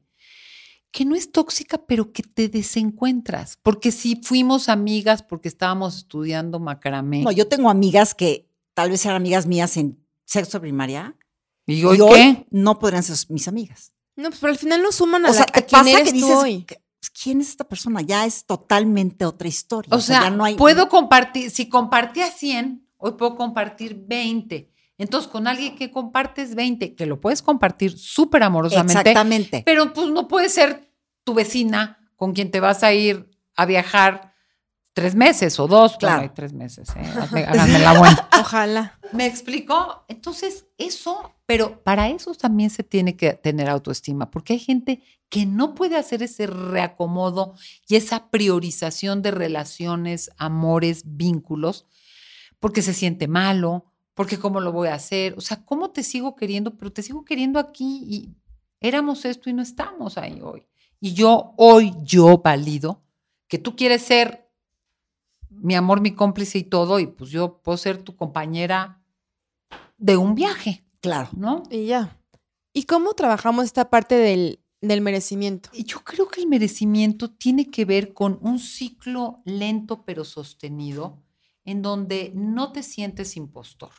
[0.93, 3.59] que no es tóxica, pero que te desencuentras.
[3.63, 7.23] Porque si fuimos amigas, porque estábamos estudiando macramé.
[7.23, 11.17] No, yo tengo amigas que tal vez eran amigas mías en sexto primaria.
[11.67, 12.47] ¿Y hoy y hoy qué?
[12.51, 13.93] no podrían ser mis amigas.
[14.17, 16.13] No, pues pero al final no suman a, O sea, la, a quién pasa eres
[16.13, 16.67] que tú dices, hoy.
[16.67, 18.01] pues, ¿quién es esta persona?
[18.03, 19.95] Ya es totalmente otra historia.
[19.95, 20.55] O sea, ya no hay.
[20.57, 24.71] puedo compartir, si compartía 100, hoy puedo compartir 20.
[24.99, 29.63] Entonces, con alguien que compartes 20, que lo puedes compartir súper amorosamente, Exactamente.
[29.67, 30.93] pero pues no puede ser
[31.25, 34.32] tu vecina con quien te vas a ir a viajar
[34.93, 35.97] tres meses o dos.
[35.97, 36.17] Claro.
[36.17, 37.03] Bueno, hay tres meses, ¿eh?
[37.03, 38.29] Hazme- háganme la buena.
[38.41, 38.99] Ojalá.
[39.13, 40.05] ¿Me explicó?
[40.09, 45.47] Entonces, eso, pero para eso también se tiene que tener autoestima, porque hay gente que
[45.47, 47.55] no puede hacer ese reacomodo
[47.89, 51.87] y esa priorización de relaciones, amores, vínculos,
[52.61, 56.37] porque se siente malo, porque cómo lo voy a hacer, o sea, cómo te sigo
[56.37, 58.35] queriendo, pero te sigo queriendo aquí y
[58.81, 60.67] éramos esto y no estamos ahí hoy.
[61.01, 63.03] Y yo hoy, yo valido
[63.49, 64.51] que tú quieres ser
[65.61, 69.03] mi amor, mi cómplice y todo, y pues yo puedo ser tu compañera
[69.99, 71.29] de un viaje, Claro.
[71.37, 71.65] ¿no?
[71.71, 72.17] Y ya.
[72.73, 75.69] ¿Y cómo trabajamos esta parte del, del merecimiento?
[75.73, 81.23] Y Yo creo que el merecimiento tiene que ver con un ciclo lento pero sostenido
[81.65, 83.91] en donde no te sientes impostor.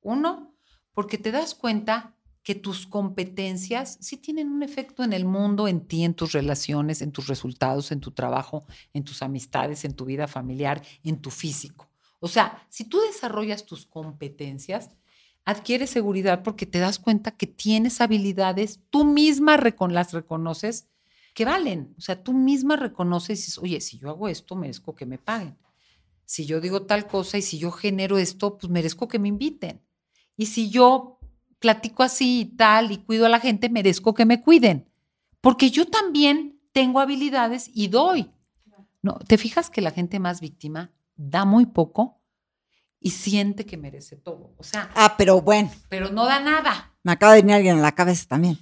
[0.00, 0.54] Uno,
[0.94, 5.86] porque te das cuenta que tus competencias sí tienen un efecto en el mundo, en
[5.86, 10.04] ti, en tus relaciones, en tus resultados, en tu trabajo, en tus amistades, en tu
[10.04, 11.88] vida familiar, en tu físico.
[12.18, 14.90] O sea, si tú desarrollas tus competencias,
[15.44, 20.88] adquieres seguridad porque te das cuenta que tienes habilidades, tú misma las reconoces
[21.34, 21.94] que valen.
[21.98, 25.18] O sea, tú misma reconoces y dices, oye, si yo hago esto, merezco que me
[25.18, 25.56] paguen.
[26.24, 29.82] Si yo digo tal cosa y si yo genero esto, pues merezco que me inviten.
[30.36, 31.18] Y si yo
[31.62, 34.90] platico así y tal y cuido a la gente, merezco que me cuiden.
[35.40, 38.30] Porque yo también tengo habilidades y doy.
[39.00, 42.20] No, ¿te fijas que la gente más víctima da muy poco
[43.00, 44.54] y siente que merece todo?
[44.58, 46.92] O sea, Ah, pero bueno, pero no da nada.
[47.02, 48.58] me acaba de venir alguien a la cabeza también.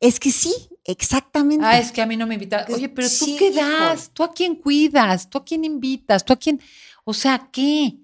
[0.00, 0.52] Es que sí,
[0.84, 1.64] exactamente.
[1.64, 2.64] Ah, es que a mí no me invitan.
[2.72, 4.10] Oye, pero tú Sí, qué das?
[4.10, 5.28] ¿Tú a quién cuidas?
[5.30, 6.24] ¿Tú a quién invitas?
[6.24, 6.60] ¿Tú a quién?
[7.04, 7.98] O sea, ¿qué?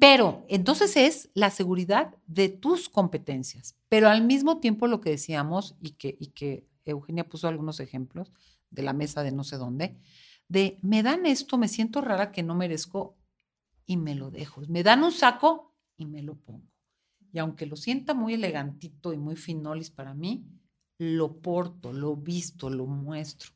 [0.00, 5.76] Pero entonces es la seguridad de tus competencias, pero al mismo tiempo lo que decíamos
[5.80, 8.32] y que, y que Eugenia puso algunos ejemplos
[8.70, 9.96] de la mesa de no sé dónde,
[10.48, 13.16] de me dan esto, me siento rara que no merezco
[13.86, 14.62] y me lo dejo.
[14.68, 16.66] Me dan un saco y me lo pongo.
[17.32, 20.44] Y aunque lo sienta muy elegantito y muy finolis para mí,
[20.98, 23.52] lo porto, lo visto, lo muestro.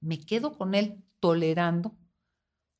[0.00, 1.96] Me quedo con él tolerando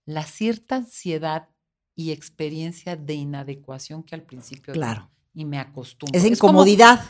[0.05, 1.49] la cierta ansiedad
[1.96, 5.11] y experiencia de inadecuación que al principio Claro.
[5.35, 6.16] y me acostumbro.
[6.16, 7.00] Es como- incomodidad.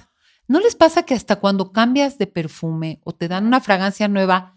[0.48, 4.56] ¿No les pasa que hasta cuando cambias de perfume o te dan una fragancia nueva,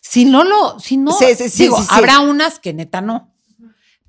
[0.00, 1.88] si no lo, si no, Sí, sí, sí, digo, sí, sí.
[1.90, 3.34] habrá unas que neta no,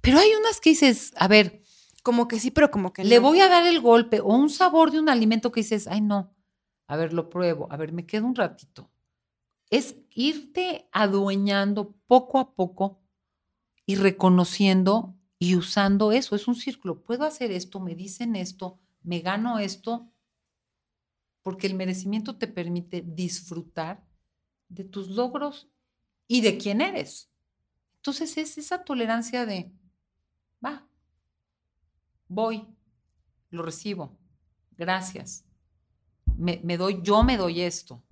[0.01, 1.63] pero hay unas que dices, a ver,
[2.04, 3.23] Como que sí, pero como que le no.
[3.23, 6.32] voy a dar el golpe o un sabor de un alimento que dices, ay no,
[6.88, 8.91] a ver, lo pruebo, a ver, me quedo un ratito.
[9.71, 13.01] Es irte adueñando poco a poco
[13.88, 16.36] y reconociendo y usando eso.
[16.36, 17.02] Es un círculo.
[17.02, 20.10] Puedo hacer esto, me dicen esto, me gano esto,
[21.43, 24.04] porque el merecimiento te permite disfrutar
[24.67, 25.69] de tus logros
[26.28, 27.30] y de quién eres.
[27.98, 29.71] Entonces es esa tolerancia de,
[30.63, 30.88] va,
[32.28, 32.65] voy,
[33.52, 34.17] lo recibo,
[34.78, 35.45] gracias.
[36.38, 38.04] Me, me doy, yo me doy esto.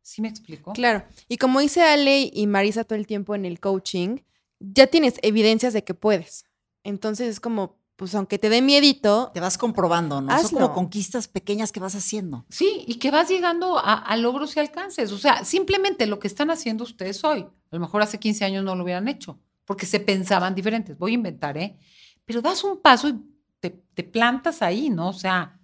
[0.00, 0.72] ¿Sí me explico?
[0.72, 1.04] Claro.
[1.28, 4.20] Y como dice Ale y Marisa todo el tiempo en el coaching,
[4.58, 6.46] ya tienes evidencias de que puedes.
[6.88, 10.28] Entonces es como, pues aunque te dé miedito, Te vas comprobando, ¿no?
[10.28, 10.58] Son Hazlo.
[10.58, 12.46] como conquistas pequeñas que vas haciendo.
[12.48, 15.12] Sí, y que vas llegando a, a logros y alcances.
[15.12, 17.40] O sea, simplemente lo que están haciendo ustedes hoy.
[17.40, 20.96] A lo mejor hace 15 años no lo hubieran hecho, porque se pensaban diferentes.
[20.96, 21.76] Voy a inventar, ¿eh?
[22.24, 23.16] Pero das un paso y
[23.60, 25.08] te, te plantas ahí, ¿no?
[25.08, 25.60] O sea,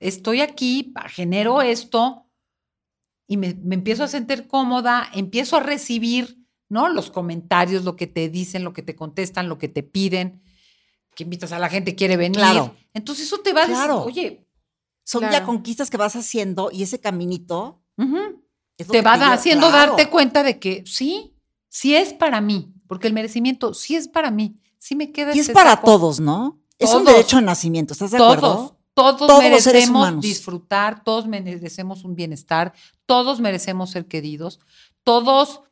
[0.00, 2.26] estoy aquí, genero esto
[3.28, 6.88] y me, me empiezo a sentir cómoda, empiezo a recibir, ¿no?
[6.88, 10.40] Los comentarios, lo que te dicen, lo que te contestan, lo que te piden,
[11.16, 12.36] que invitas a la gente, quiere venir.
[12.36, 12.76] Claro.
[12.94, 14.46] Entonces eso te va a decir, oye,
[15.02, 17.80] Son ya conquistas que vas haciendo y ese caminito
[18.76, 19.92] es te que va haciendo claro.
[19.96, 21.34] darte cuenta de que sí,
[21.68, 25.38] sí es para mí, porque el merecimiento sí es para mí, sí me queda Y
[25.38, 25.86] es este para saco.
[25.86, 26.60] todos, ¿no?
[26.78, 28.78] Es un derecho de nacimiento, ¿estás de Todos, acuerdo?
[28.92, 32.74] todos, Todos merecemos disfrutar, todos merecemos un bienestar,
[33.06, 34.60] todos merecemos ser queridos,
[35.02, 35.62] todos,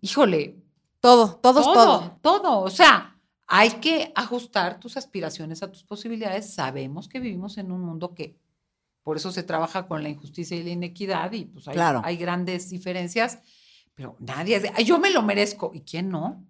[0.00, 0.56] híjole,
[1.00, 2.18] todo, todos, todo.
[2.20, 2.60] todo, todo.
[2.62, 3.11] O sea,
[3.54, 6.54] hay que ajustar tus aspiraciones a tus posibilidades.
[6.54, 8.34] Sabemos que vivimos en un mundo que
[9.02, 12.00] por eso se trabaja con la injusticia y la inequidad y pues hay, Claro.
[12.02, 13.40] hay grandes diferencias,
[13.94, 15.70] pero nadie es de, "Ay, yo me lo merezco.
[15.74, 16.42] ¿Y quién no?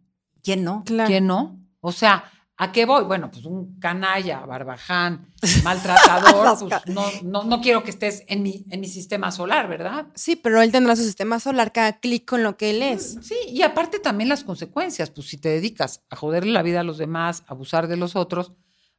[0.45, 0.85] ¿Quién no?
[0.85, 1.09] Claro.
[1.09, 1.59] ¿Quién no?
[1.81, 2.25] O sea,
[2.57, 3.05] ¿a qué voy?
[3.05, 5.33] Bueno, pues un canalla, barbaján,
[5.65, 10.07] maltratador, pues no, no, no quiero que estés en mi, en mi sistema solar, ¿verdad?
[10.15, 13.19] Sí, pero él tendrá su sistema solar cada clic con lo que él es.
[13.23, 16.85] Sí, y aparte también las consecuencias, pues si te dedicas a joderle la vida a
[16.85, 18.53] los demás, a abusar de los otros,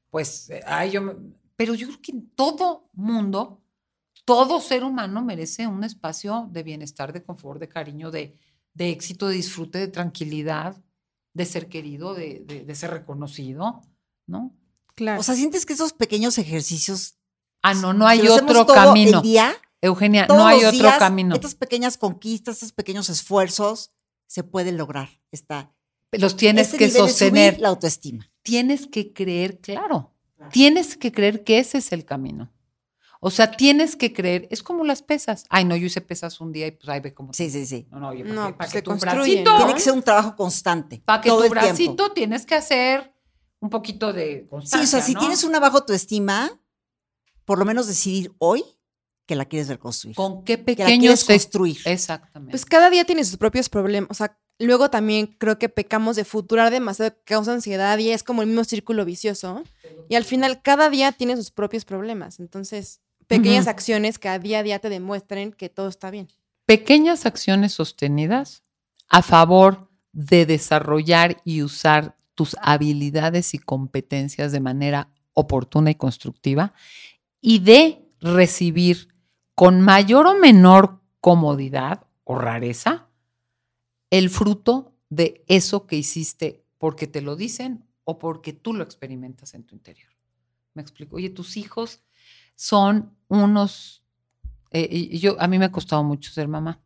[0.10, 1.16] pues eh, ay, yo me-
[1.56, 3.62] pero yo creo que en todo mundo,
[4.26, 8.38] todo ser humano merece un espacio de bienestar, de confort, de cariño, de,
[8.74, 10.82] de éxito, de disfrute, de tranquilidad,
[11.34, 13.82] de ser querido, de, de- de ser reconocido,
[14.28, 14.56] ¿no?
[14.96, 15.20] Claro.
[15.20, 17.16] O sea, ¿sientes que esos pequeños ejercicios
[17.66, 19.20] Ah, no, no hay si otro camino.
[19.20, 21.34] El día, Eugenia, no hay otro días, camino.
[21.34, 23.92] Estas pequeñas conquistas, estos pequeños esfuerzos
[24.28, 25.10] se pueden lograr.
[25.32, 25.74] Está
[26.12, 27.60] Los tienes ese que sostener.
[27.60, 28.30] la autoestima.
[28.42, 30.14] tienes que creer, claro,
[30.52, 32.52] tienes que creer que ese es el camino.
[33.26, 35.46] O sea, tienes que creer, es como las pesas.
[35.50, 37.34] Ay, no, yo hice pesas un día y pues ahí ve cómo.
[37.34, 37.88] Sí, sí, sí.
[37.90, 39.58] No, no, oye, No, para, que, pues para se que tu bracito, ¿no?
[39.58, 41.02] Tiene que ser un trabajo constante.
[41.06, 41.68] para que todo tu el tiempo.
[41.68, 43.14] bracito tienes que hacer
[43.62, 45.20] un poquito de Sí, constancia, o sea, si ¿no?
[45.22, 46.60] tienes una baja autoestima,
[47.46, 48.64] por lo menos decidir hoy
[49.26, 50.16] que la quieres reconstruir.
[50.18, 51.78] con qué que la pequeños quieres construir.
[51.86, 52.52] Exactamente.
[52.52, 54.10] Pues cada día tiene sus propios problemas.
[54.12, 58.22] O sea, luego también creo que pecamos de futurar demasiado, que causa ansiedad y es
[58.24, 59.64] como el mismo círculo vicioso.
[60.10, 62.40] Y al final, cada día tiene sus propios problemas.
[62.42, 63.00] Entonces,
[63.38, 66.28] pequeñas acciones que a día a día te demuestren que todo está bien.
[66.66, 68.64] pequeñas acciones sostenidas
[69.10, 76.74] a favor de desarrollar y usar tus habilidades y competencias de manera oportuna y constructiva
[77.42, 79.10] y de recibir
[79.56, 83.08] con mayor o menor comodidad o rareza
[84.10, 89.54] el fruto de eso que hiciste porque te lo dicen o porque tú lo experimentas
[89.54, 90.12] en tu interior.
[90.74, 91.16] Me explico.
[91.16, 92.02] Oye, tus hijos
[92.56, 94.04] son unos
[94.72, 96.80] eh, yo, a mí me ha costado mucho ser mamá.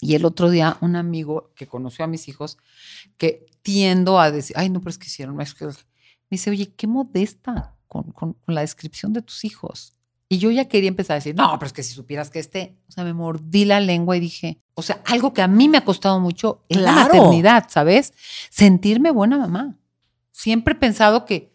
[0.00, 2.56] Y el otro día, un amigo que conoció a mis hijos,
[3.16, 5.66] que tiendo a decir, ay, no, pero es que hicieron, es que-".
[5.66, 5.72] me
[6.30, 9.94] dice, oye, qué modesta con, con- con la descripción de tus hijos.
[10.30, 12.78] Y yo ya quería empezar a decir, no, pero es que si supieras que este,
[12.88, 15.78] o sea, me mordí la lengua y dije, o sea, algo que a mí me
[15.78, 18.12] ha costado mucho es la maternidad, ¿sabes?
[18.50, 19.78] Sentirme buena mamá.
[20.30, 21.54] Siempre he pensado que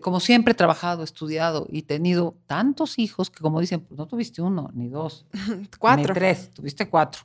[0.00, 4.42] como siempre he trabajado, estudiado y tenido tantos hijos que como dicen, pues no tuviste
[4.42, 5.26] uno, ni dos,
[5.78, 6.08] Cuatro.
[6.08, 7.22] ni tres, tuviste cuatro.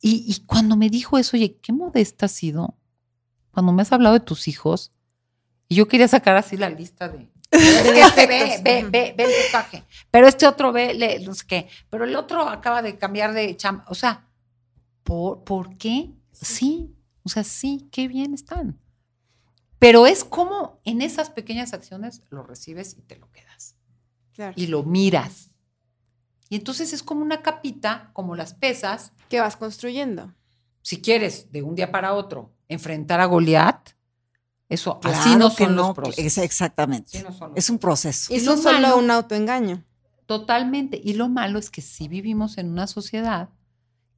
[0.00, 2.74] Y, y cuando me dijo eso, oye, qué modesta has sido
[3.56, 4.92] cuando me has hablado de tus hijos.
[5.68, 7.26] Y yo quería sacar así la lista de...
[7.50, 9.84] Este ve, ve, ve, ve el tatuaje.
[10.10, 11.68] Pero este otro ve, le, no sé qué.
[11.88, 13.84] Pero el otro acaba de cambiar de chamba.
[13.88, 14.28] O sea,
[15.04, 16.10] ¿por, ¿por qué?
[16.32, 16.94] Sí.
[17.22, 18.78] O sea, sí, qué bien están.
[19.78, 23.76] Pero es como en esas pequeñas acciones lo recibes y te lo quedas
[24.34, 24.54] Claro.
[24.56, 25.50] y lo miras.
[26.48, 29.12] Y entonces es como una capita, como las pesas.
[29.28, 30.32] ¿Qué vas construyendo?
[30.82, 33.90] Si quieres de un día para otro enfrentar a Goliat,
[34.68, 36.24] eso así no que son no, los procesos.
[36.24, 37.18] es- exactamente.
[37.18, 38.32] Así no son los Es un proceso.
[38.32, 39.84] Y es solo malo- un autoengaño.
[40.26, 41.00] Totalmente.
[41.02, 43.48] Y lo malo es que sí vivimos en una sociedad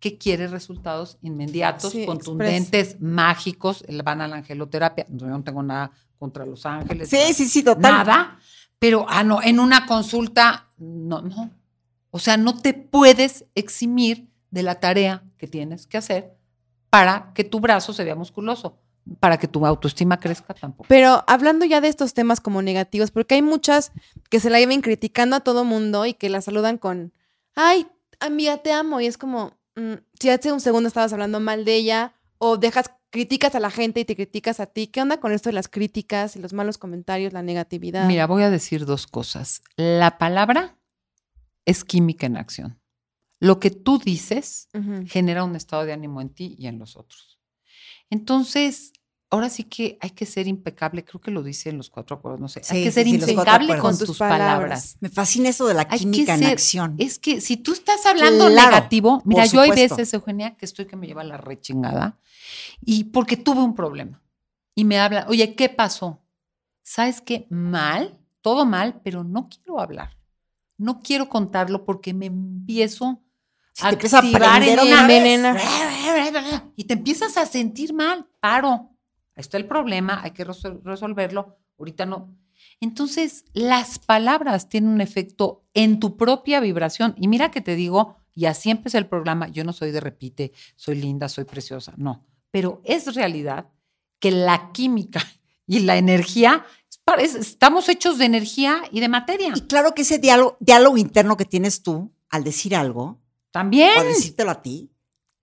[0.00, 3.84] que quiere resultados inmediatos, Sí, contundentes, mágicos.
[4.04, 5.06] Van a la angeloterapia.
[5.08, 7.08] Yo no tengo nada contra los ángeles.
[7.08, 7.92] Sí, sí, sí, total.
[7.92, 8.38] Nada.
[8.78, 11.50] Pero, ah, no, en una consulta, no, no.
[12.10, 16.36] O sea, no te puedes eximir de la tarea que tienes que hacer
[16.90, 18.78] para que tu brazo se vea musculoso,
[19.20, 20.86] para que tu autoestima crezca tampoco.
[20.88, 23.92] Pero hablando ya de estos temas como negativos, porque hay muchas
[24.30, 27.12] que se la lleven criticando a todo mundo y que la saludan con,
[27.54, 27.88] ay,
[28.20, 29.00] amiga, te amo.
[29.00, 29.57] Y es como,
[30.18, 34.00] si hace un segundo estabas hablando mal de ella o dejas, criticas a la gente
[34.00, 34.86] y te criticas a ti.
[34.86, 38.06] ¿Qué onda con esto de las críticas y los malos comentarios, la negatividad?
[38.06, 39.62] Mira, voy a decir dos cosas.
[39.76, 40.76] La palabra
[41.64, 42.80] es química en acción.
[43.40, 44.68] Lo que tú dices
[45.06, 47.38] genera un estado de ánimo en ti y en los otros.
[48.10, 48.92] Entonces,
[49.30, 52.40] ahora sí que hay que ser impecable, creo que lo dice en los cuatro acuerdos,
[52.40, 54.48] no sé, Sí, hay que ser sí, impecable con tus palabras.
[54.48, 54.96] palabras.
[55.00, 56.94] Me fascina eso de la Hay que química en acción.
[56.98, 60.86] Es que si tú estás hablando Claro, negativo, mira, yo hay veces, Eugenia, que estoy
[60.86, 62.18] que me lleva la rechingada
[62.84, 64.22] y porque tuve un problema
[64.74, 66.22] y me habla, oye, ¿qué pasó?
[66.82, 67.46] ¿Sabes qué?
[67.50, 70.16] Mal, todo mal, pero no quiero hablar.
[70.78, 73.20] No quiero contarlo porque me empiezo
[73.72, 75.52] Si a activar en una vez.
[76.76, 78.26] Y te empiezas a sentir mal.
[78.40, 78.94] Paro.
[79.38, 81.56] Está el problema, hay que resol- resolverlo.
[81.78, 82.34] Ahorita no.
[82.80, 87.14] Entonces, las palabras tienen un efecto en tu propia vibración.
[87.16, 90.52] Y mira que te digo, y así empecé el programa, yo no soy de repite,
[90.76, 92.24] soy linda, soy preciosa, no.
[92.50, 93.68] Pero es realidad
[94.18, 95.22] que la química
[95.66, 96.64] y la energía,
[97.18, 99.52] estamos hechos de energía y de materia.
[99.54, 103.20] Y claro que ese diálogo, diálogo interno que tienes tú al decir algo
[103.50, 103.98] También.
[103.98, 104.90] o decírtelo a ti,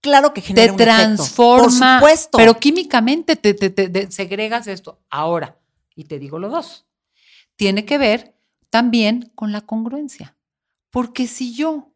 [0.05, 1.03] claro que genera te un efecto.
[1.03, 1.99] transforma.
[1.99, 2.37] Por supuesto.
[2.37, 4.99] Pero químicamente te, te- te- segregas esto.
[5.09, 5.57] Ahora,
[5.95, 6.85] y te digo los dos,
[7.55, 8.35] tiene que ver
[8.69, 10.37] también con la congruencia.
[10.91, 11.89] Porque si yo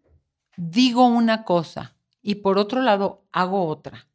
[0.58, 4.08] digo una cosa y por otro lado hago otra,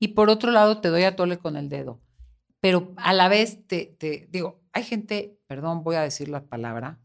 [0.00, 2.00] y por otro lado te doy a tole con el dedo,
[2.60, 6.98] pero a la vez te, te digo, hay gente, perdón, voy a decir la palabra,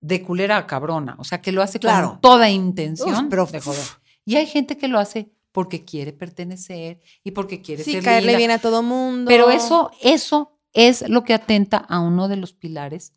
[0.00, 2.10] de culera a cabrona, o sea, que lo hace Claro.
[2.10, 3.84] con toda intención Uf, pero de joder.
[4.24, 8.28] Y hay gente que lo hace porque quiere pertenecer y porque quiere Sí, ser caerle
[8.28, 8.38] linda.
[8.38, 9.28] bien a todo mundo.
[9.28, 13.12] Pero eso, eso es lo que atenta a uno de los pilares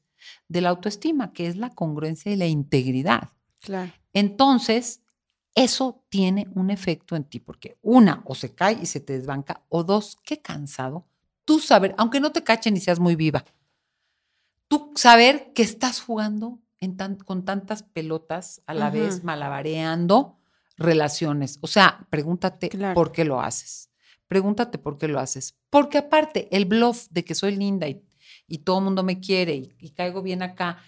[0.47, 3.30] de la autoestima, que es la congruencia y la integridad.
[3.62, 3.91] Claro.
[4.14, 5.01] Entonces,
[5.55, 9.64] eso tiene un efecto en ti, porque una, o se cae y se te desbanca,
[9.70, 11.08] o dos, qué cansado,
[11.45, 13.43] tú saber, aunque no te cachen y seas muy viva,
[14.68, 20.36] tú saber que estás jugando en tan- con tantas pelotas a la vez, malabareando
[20.78, 21.57] relaciones.
[21.61, 22.93] O sea, pregúntate Claro.
[22.95, 23.89] por qué lo haces.
[24.28, 25.55] Pregúntate por qué lo haces.
[25.69, 28.01] Porque aparte, el bluff de que soy linda y,
[28.47, 30.80] y todo el mundo me quiere y, y caigo bien acá,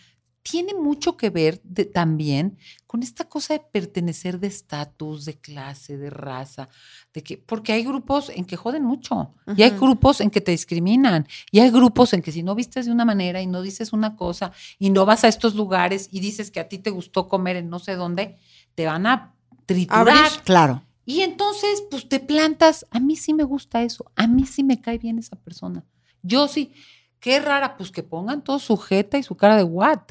[0.41, 5.97] tiene mucho que ver de- también con esta cosa de pertenecer de estatus, de clase,
[5.97, 6.69] de raza,
[7.13, 10.51] de que, porque hay grupos en que joden mucho, y hay grupos en que te
[10.51, 13.91] discriminan, y hay grupos en que si no vistes de una manera y no dices
[13.93, 17.27] una cosa, y no vas a estos lugares y dices que a ti te gustó
[17.27, 18.37] comer en no sé dónde,
[18.75, 19.35] te van a
[19.73, 20.07] triturar.
[20.09, 20.41] Abrir.
[20.43, 20.83] Claro.
[21.05, 24.79] Y entonces, pues te plantas, a mí sí me gusta eso, a mí sí me
[24.79, 25.83] cae bien esa persona.
[26.21, 26.73] Yo sí,
[27.19, 30.01] qué rara, pues que pongan todo su jeta y su cara de what.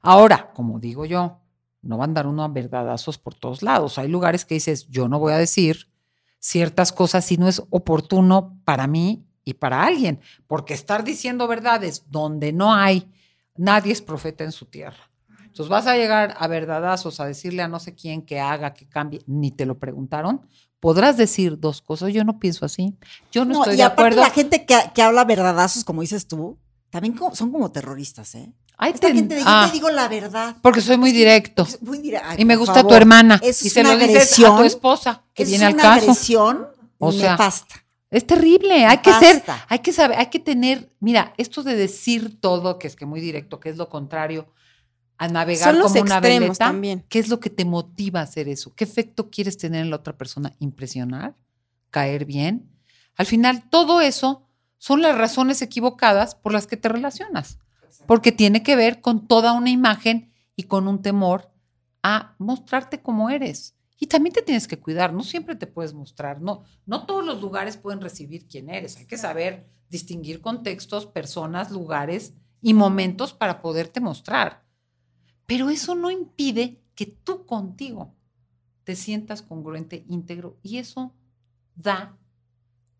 [0.00, 1.40] Ahora, como digo yo,
[1.82, 3.98] no van a dar uno a verdadazos por todos lados.
[3.98, 5.88] Hay lugares que dices, yo no voy a decir
[6.38, 12.04] ciertas cosas si no es oportuno para mí y para alguien, porque estar diciendo verdades
[12.08, 13.10] donde no hay,
[13.56, 15.09] nadie es profeta en su tierra.
[15.50, 18.88] Entonces vas a llegar a verdadazos, a decirle a no sé quién que haga, que
[18.88, 20.40] cambie, ni te lo preguntaron.
[20.78, 22.96] Podrás decir dos cosas, yo no pienso así,
[23.32, 24.20] yo no, No, estoy y de aparte acuerdo.
[24.22, 28.52] la gente que, que habla verdadazos, como dices tú, también son como terroristas, ¿eh?
[28.78, 30.56] Ay, Esta te- gente de yo ah, te digo la verdad.
[30.62, 31.64] porque soy muy directo.
[31.64, 33.38] Es muy dire- ay, Y me gusta tu hermana.
[33.42, 34.56] Eso y es se una lo dices a agresión.
[34.56, 36.00] tu esposa, que es viene al una caso.
[36.04, 36.66] agresión
[36.98, 37.74] O sea, nefasta.
[38.10, 42.40] Es terrible, hay que ser, hay que saber, hay que tener, mira, esto de decir
[42.40, 44.48] todo, que es que muy directo, que es lo contrario,
[45.20, 47.04] a navegar Son los como una veleta, también.
[47.10, 48.74] ¿qué es lo que te motiva a hacer eso?
[48.74, 50.54] ¿Qué efecto quieres tener en la otra persona?
[50.60, 51.36] ¿Impresionar?
[51.90, 52.70] ¿Caer bien?
[53.16, 54.46] Al final, todo eso
[54.78, 57.58] son las razones equivocadas por las que te relacionas,
[58.06, 61.52] porque tiene que ver con toda una imagen y con un temor
[62.02, 63.74] a mostrarte como eres.
[63.98, 67.42] Y también te tienes que cuidar, no siempre te puedes mostrar, no, no todos los
[67.42, 73.60] lugares pueden recibir quién eres, hay que saber distinguir contextos, personas, lugares y momentos para
[73.60, 74.69] poderte mostrar.
[75.50, 78.14] Pero eso no impide que tú contigo
[78.84, 81.12] te sientas congruente, íntegro, y eso
[81.74, 82.16] da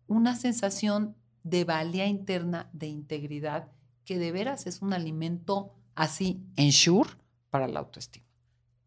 [0.07, 3.71] una sensación de valía interna, de integridad,
[4.03, 7.09] que de veras es un alimento así, ensure,
[7.49, 8.25] para la autoestima.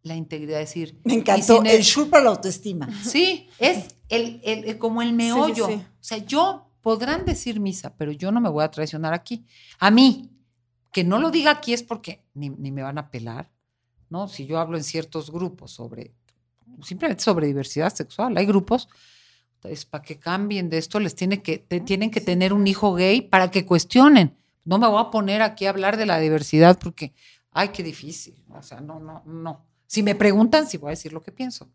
[0.03, 1.63] La integridad, es decir, Me encantó.
[1.65, 2.89] El para la autoestima.
[3.03, 5.67] Sí, es el, el- el- como el meollo.
[5.69, 5.75] sí.
[5.75, 9.47] O sea, yo podrán decir misa, pero yo no me voy a traicionar aquí.
[9.79, 10.31] A mí,
[10.93, 13.51] que no lo diga aquí es porque ni, ni me van a pelar,
[14.11, 14.29] ¿no?
[14.29, 16.13] Si yo hablo en ciertos grupos sobre,
[16.83, 18.89] simplemente sobre diversidad sexual, hay grupos,
[19.65, 22.95] es para que cambien de esto, les tiene que, te- tienen que tener un hijo
[22.95, 24.37] gay para que cuestionen.
[24.65, 27.13] No me voy a poner aquí a hablar de la diversidad porque,
[27.51, 28.35] ay, qué difícil.
[28.51, 29.65] O sea, no, no, no.
[29.87, 31.69] Si me preguntan, sí voy a decir lo que pienso.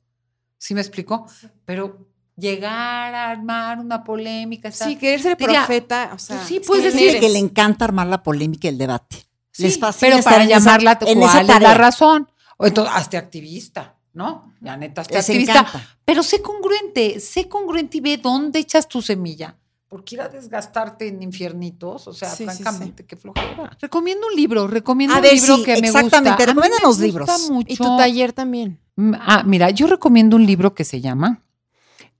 [0.57, 1.25] ¿Sí me explico?
[1.65, 4.69] Pero llegar a armar una polémica.
[4.69, 6.37] estar- Sí, querer ser profeta, o sea.
[6.37, 9.17] pues sí, es puedes decir que le encanta armar la polémica y el debate.
[9.51, 12.29] Sí, Les fascina pero para llamarla esa cuál es la razón.
[12.57, 14.53] O entonces, hazte activista, ¿no?
[14.61, 15.59] Ya neta, hazte Les activista.
[15.59, 15.87] encanta.
[16.05, 19.55] Pero sé congruente, sé congruente y ve dónde echas tu semilla.
[19.87, 23.75] Porque ir a desgastarte en infiernitos, o sea, Sí, sí, francamente, qué flojera.
[23.81, 25.99] Recomiendo un libro, recomiendo A un ver, libro que me gusta.
[26.01, 27.49] exactamente, A mí me recomiéndanos gusta libros.
[27.49, 27.73] mucho.
[27.73, 28.79] Y tu taller también.
[28.97, 31.41] Mm, Ah, mira, yo recomiendo un libro que se llama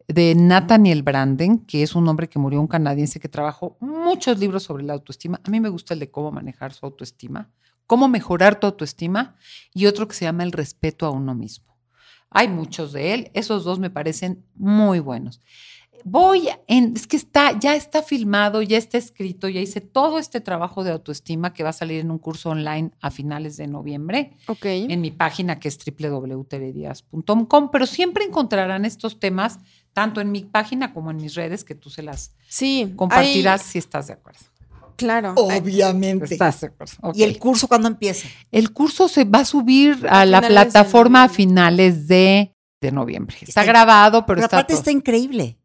[0.10, 4.64] de Nathaniel Branden, que es un hombre que murió, un canadiense que trabajó muchos libros
[4.64, 5.39] sobre la autoestima.
[5.43, 7.51] A mí me gusta el de cómo manejar su autoestima,
[7.86, 9.36] cómo mejorar tu autoestima,
[9.74, 11.78] y otro que se llama El respeto a uno mismo.
[12.32, 15.41] Hay muchos de él, esos dos me parecen muy buenos.
[16.05, 20.39] Voy en, es que está, ya está filmado, ya está escrito, ya hice todo este
[20.39, 24.38] trabajo de autoestima que va a salir en un curso online a finales de noviembre
[24.47, 24.66] Ok.
[24.66, 29.60] en mi página que es www.teredias.com, pero siempre encontrarán estos temas
[30.00, 32.93] tanto en mi página como en mis redes que tú se las Sí.
[32.95, 34.39] compartirás hay- si estás de acuerdo.
[34.95, 35.34] claro.
[35.36, 36.34] Obviamente.
[36.34, 36.93] Estás de acuerdo.
[37.14, 38.28] ¿Y el curso cuándo empieza?
[38.52, 43.36] El curso se va a subir a la plataforma a finales de, de noviembre.
[43.41, 44.80] Está, Está- grabado, pero, Pero está, aparte todo.
[44.80, 45.58] está increíble.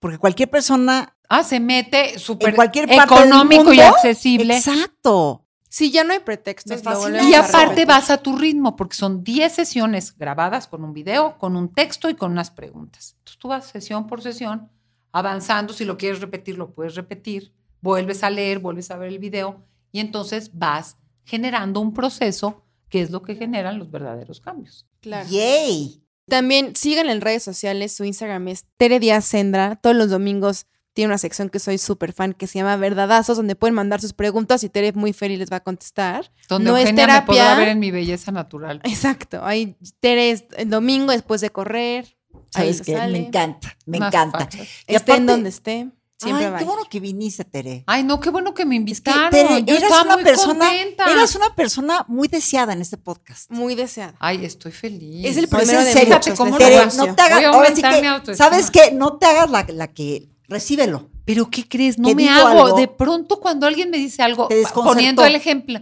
[0.00, 4.56] Porque cualquier persona Ah, se mete súper económico del y accesible.
[4.56, 5.44] Exacto.
[5.76, 6.82] Sí, ya no hay pretextos.
[7.28, 11.54] Y aparte vas a tu ritmo, porque son 10 sesiones grabadas con un video, con
[11.54, 13.14] un texto y con unas preguntas.
[13.18, 14.70] Entonces tú vas sesión por sesión,
[15.12, 15.74] avanzando.
[15.74, 17.52] Si lo quieres repetir, lo puedes repetir.
[17.82, 23.02] Vuelves a leer, vuelves a ver el video y entonces vas generando un proceso que
[23.02, 24.86] es lo que generan los verdaderos cambios.
[25.02, 25.28] Claro.
[25.28, 26.02] Yay.
[26.26, 27.92] También sigan en redes sociales.
[27.92, 29.76] Su Instagram es Tere Díaz Sendra.
[29.76, 30.64] Todos los domingos
[30.96, 34.14] tiene una sección que soy súper fan que se llama Verdadazos, donde pueden mandar sus
[34.14, 36.32] preguntas y Tere muy feliz les va a contestar.
[36.48, 37.54] Donde No es Eugenia me podrá terapia.
[37.58, 38.80] ver en mi belleza natural.
[38.82, 39.44] Exacto.
[39.44, 42.16] Ahí Tere es el domingo después de correr.
[42.54, 43.12] Ahí ¿Sabes se sale.
[43.20, 44.38] Me encanta, me encanta.
[44.38, 44.66] fachas.
[44.88, 45.90] Y Esté en donde esté.
[46.18, 46.58] Siempre Ay, va.
[46.60, 47.84] qué bueno que viniste, Tere.
[47.86, 49.30] Ay, no, qué bueno que me Es que, invitaron.
[49.30, 51.12] Tere, Yo eras estaba una muy persona, contenta.
[51.12, 53.50] eras una persona muy deseada en este podcast.
[53.50, 54.14] Muy deseada.
[54.18, 55.26] Ay, estoy feliz.
[55.26, 56.14] Es el No, es primero en de serio.
[56.14, 56.38] muchos.
[56.38, 58.48] ¿Cómo les Tere, no te hagas, Voy a ahora sí aumentar mi que, autoestima.
[58.50, 58.92] ¿sabes qué?
[58.92, 61.08] No te hagas la, la que, recíbelo.
[61.24, 61.98] Pero ¿qué crees?
[61.98, 62.48] No me hago.
[62.66, 62.76] algo.
[62.78, 65.80] De pronto cuando alguien me dice algo, poniendo el ejemplo,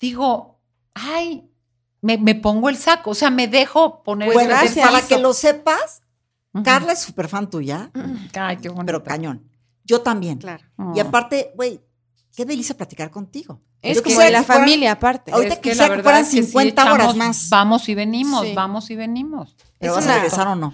[0.00, 0.60] digo,
[0.94, 1.48] ay,
[2.00, 3.10] me, me pongo el saco.
[3.10, 4.88] O sea, me dejo poner Pues bueno, el gracias.
[4.90, 6.02] para que lo sepas.
[6.64, 7.92] Carla es súper fan tuya,
[8.34, 8.86] Ay, qué bonito.
[8.86, 9.48] pero cañón.
[9.84, 10.38] Yo también.
[10.38, 10.64] Claro.
[10.76, 10.92] Oh.
[10.96, 11.80] Y aparte, güey,
[12.34, 13.60] qué delicia platicar contigo.
[13.82, 15.30] Es Yo como quisiera de la que fueran- familia aparte.
[15.32, 17.48] Ahorita Es que quisiera que fueran es que sí 50 horas echamos más.
[17.50, 18.52] Vamos y venimos, Sí.
[18.54, 19.56] vamos y venimos.
[19.78, 20.72] ¿Pero Es vas a regresar o no?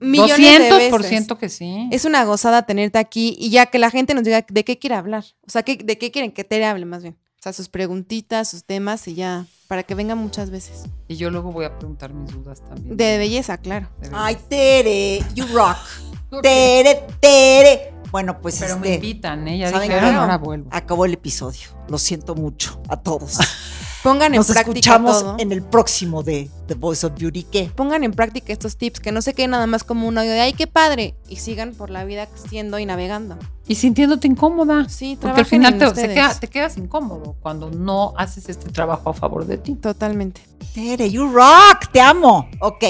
[0.00, 1.08] Millones de 200% por veces.
[1.10, 1.88] ciento que sí.
[1.92, 4.96] Es una gozada tenerte aquí y ya que la gente nos diga de qué quiere
[4.96, 5.24] hablar.
[5.46, 7.16] O sea, que- de qué quieren que Tere hable más bien.
[7.38, 10.84] O sea, sus preguntitas, sus temas y ya, para que venga muchas veces.
[11.06, 12.96] Y yo luego voy a preguntar mis dudas también.
[12.96, 13.88] De belleza, claro.
[14.00, 14.10] De.
[14.12, 15.76] Ay, Tere, you rock.
[16.42, 17.92] Tere, Tere.
[18.10, 19.58] Bueno, pues Pero me este, invitan, ¿eh?
[19.58, 20.68] Ya ¿saben dijeron, ahora vuelvo.
[20.72, 21.68] acabó el episodio.
[21.88, 23.38] Lo siento mucho a todos.
[24.06, 25.36] Pongan en Nos práctica escuchamos todo.
[25.40, 27.42] en el próximo de The Voice of Beauty.
[27.42, 27.72] ¿Qué?
[27.74, 30.40] Pongan en práctica estos tips, que no se queden nada más como un audio de
[30.40, 31.16] ¡ay, qué padre!
[31.28, 33.36] Y sigan por la vida siendo y navegando.
[33.66, 34.88] Y sintiéndote incómoda.
[34.88, 36.14] Sí, Porque al final en te, se ustedes.
[36.14, 39.74] queda- te quedas incómodo cuando no haces este trabajo a favor de ti.
[39.74, 40.40] Totalmente.
[40.72, 41.90] Tere, you rock.
[41.92, 42.48] Te amo.
[42.60, 42.84] Ok,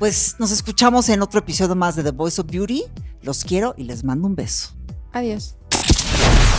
[0.00, 2.82] pues nos escuchamos en otro episodio más de The Voice of Beauty.
[3.22, 4.70] Los quiero y les mando un beso.
[5.12, 5.54] Adiós.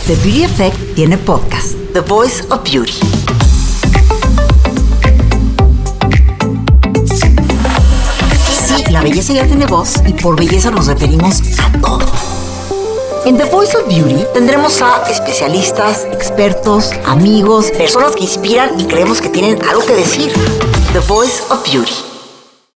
[0.06, 2.94] The Beauty Effect tiene podcast, The Voice of Beauty.
[8.90, 12.06] La belleza ya tiene voz y por belleza nos referimos a todo.
[13.26, 19.20] En The Voice of Beauty tendremos a especialistas, expertos, amigos, personas que inspiran y creemos
[19.20, 20.32] que tienen algo que decir.
[20.94, 22.17] The Voice of Beauty.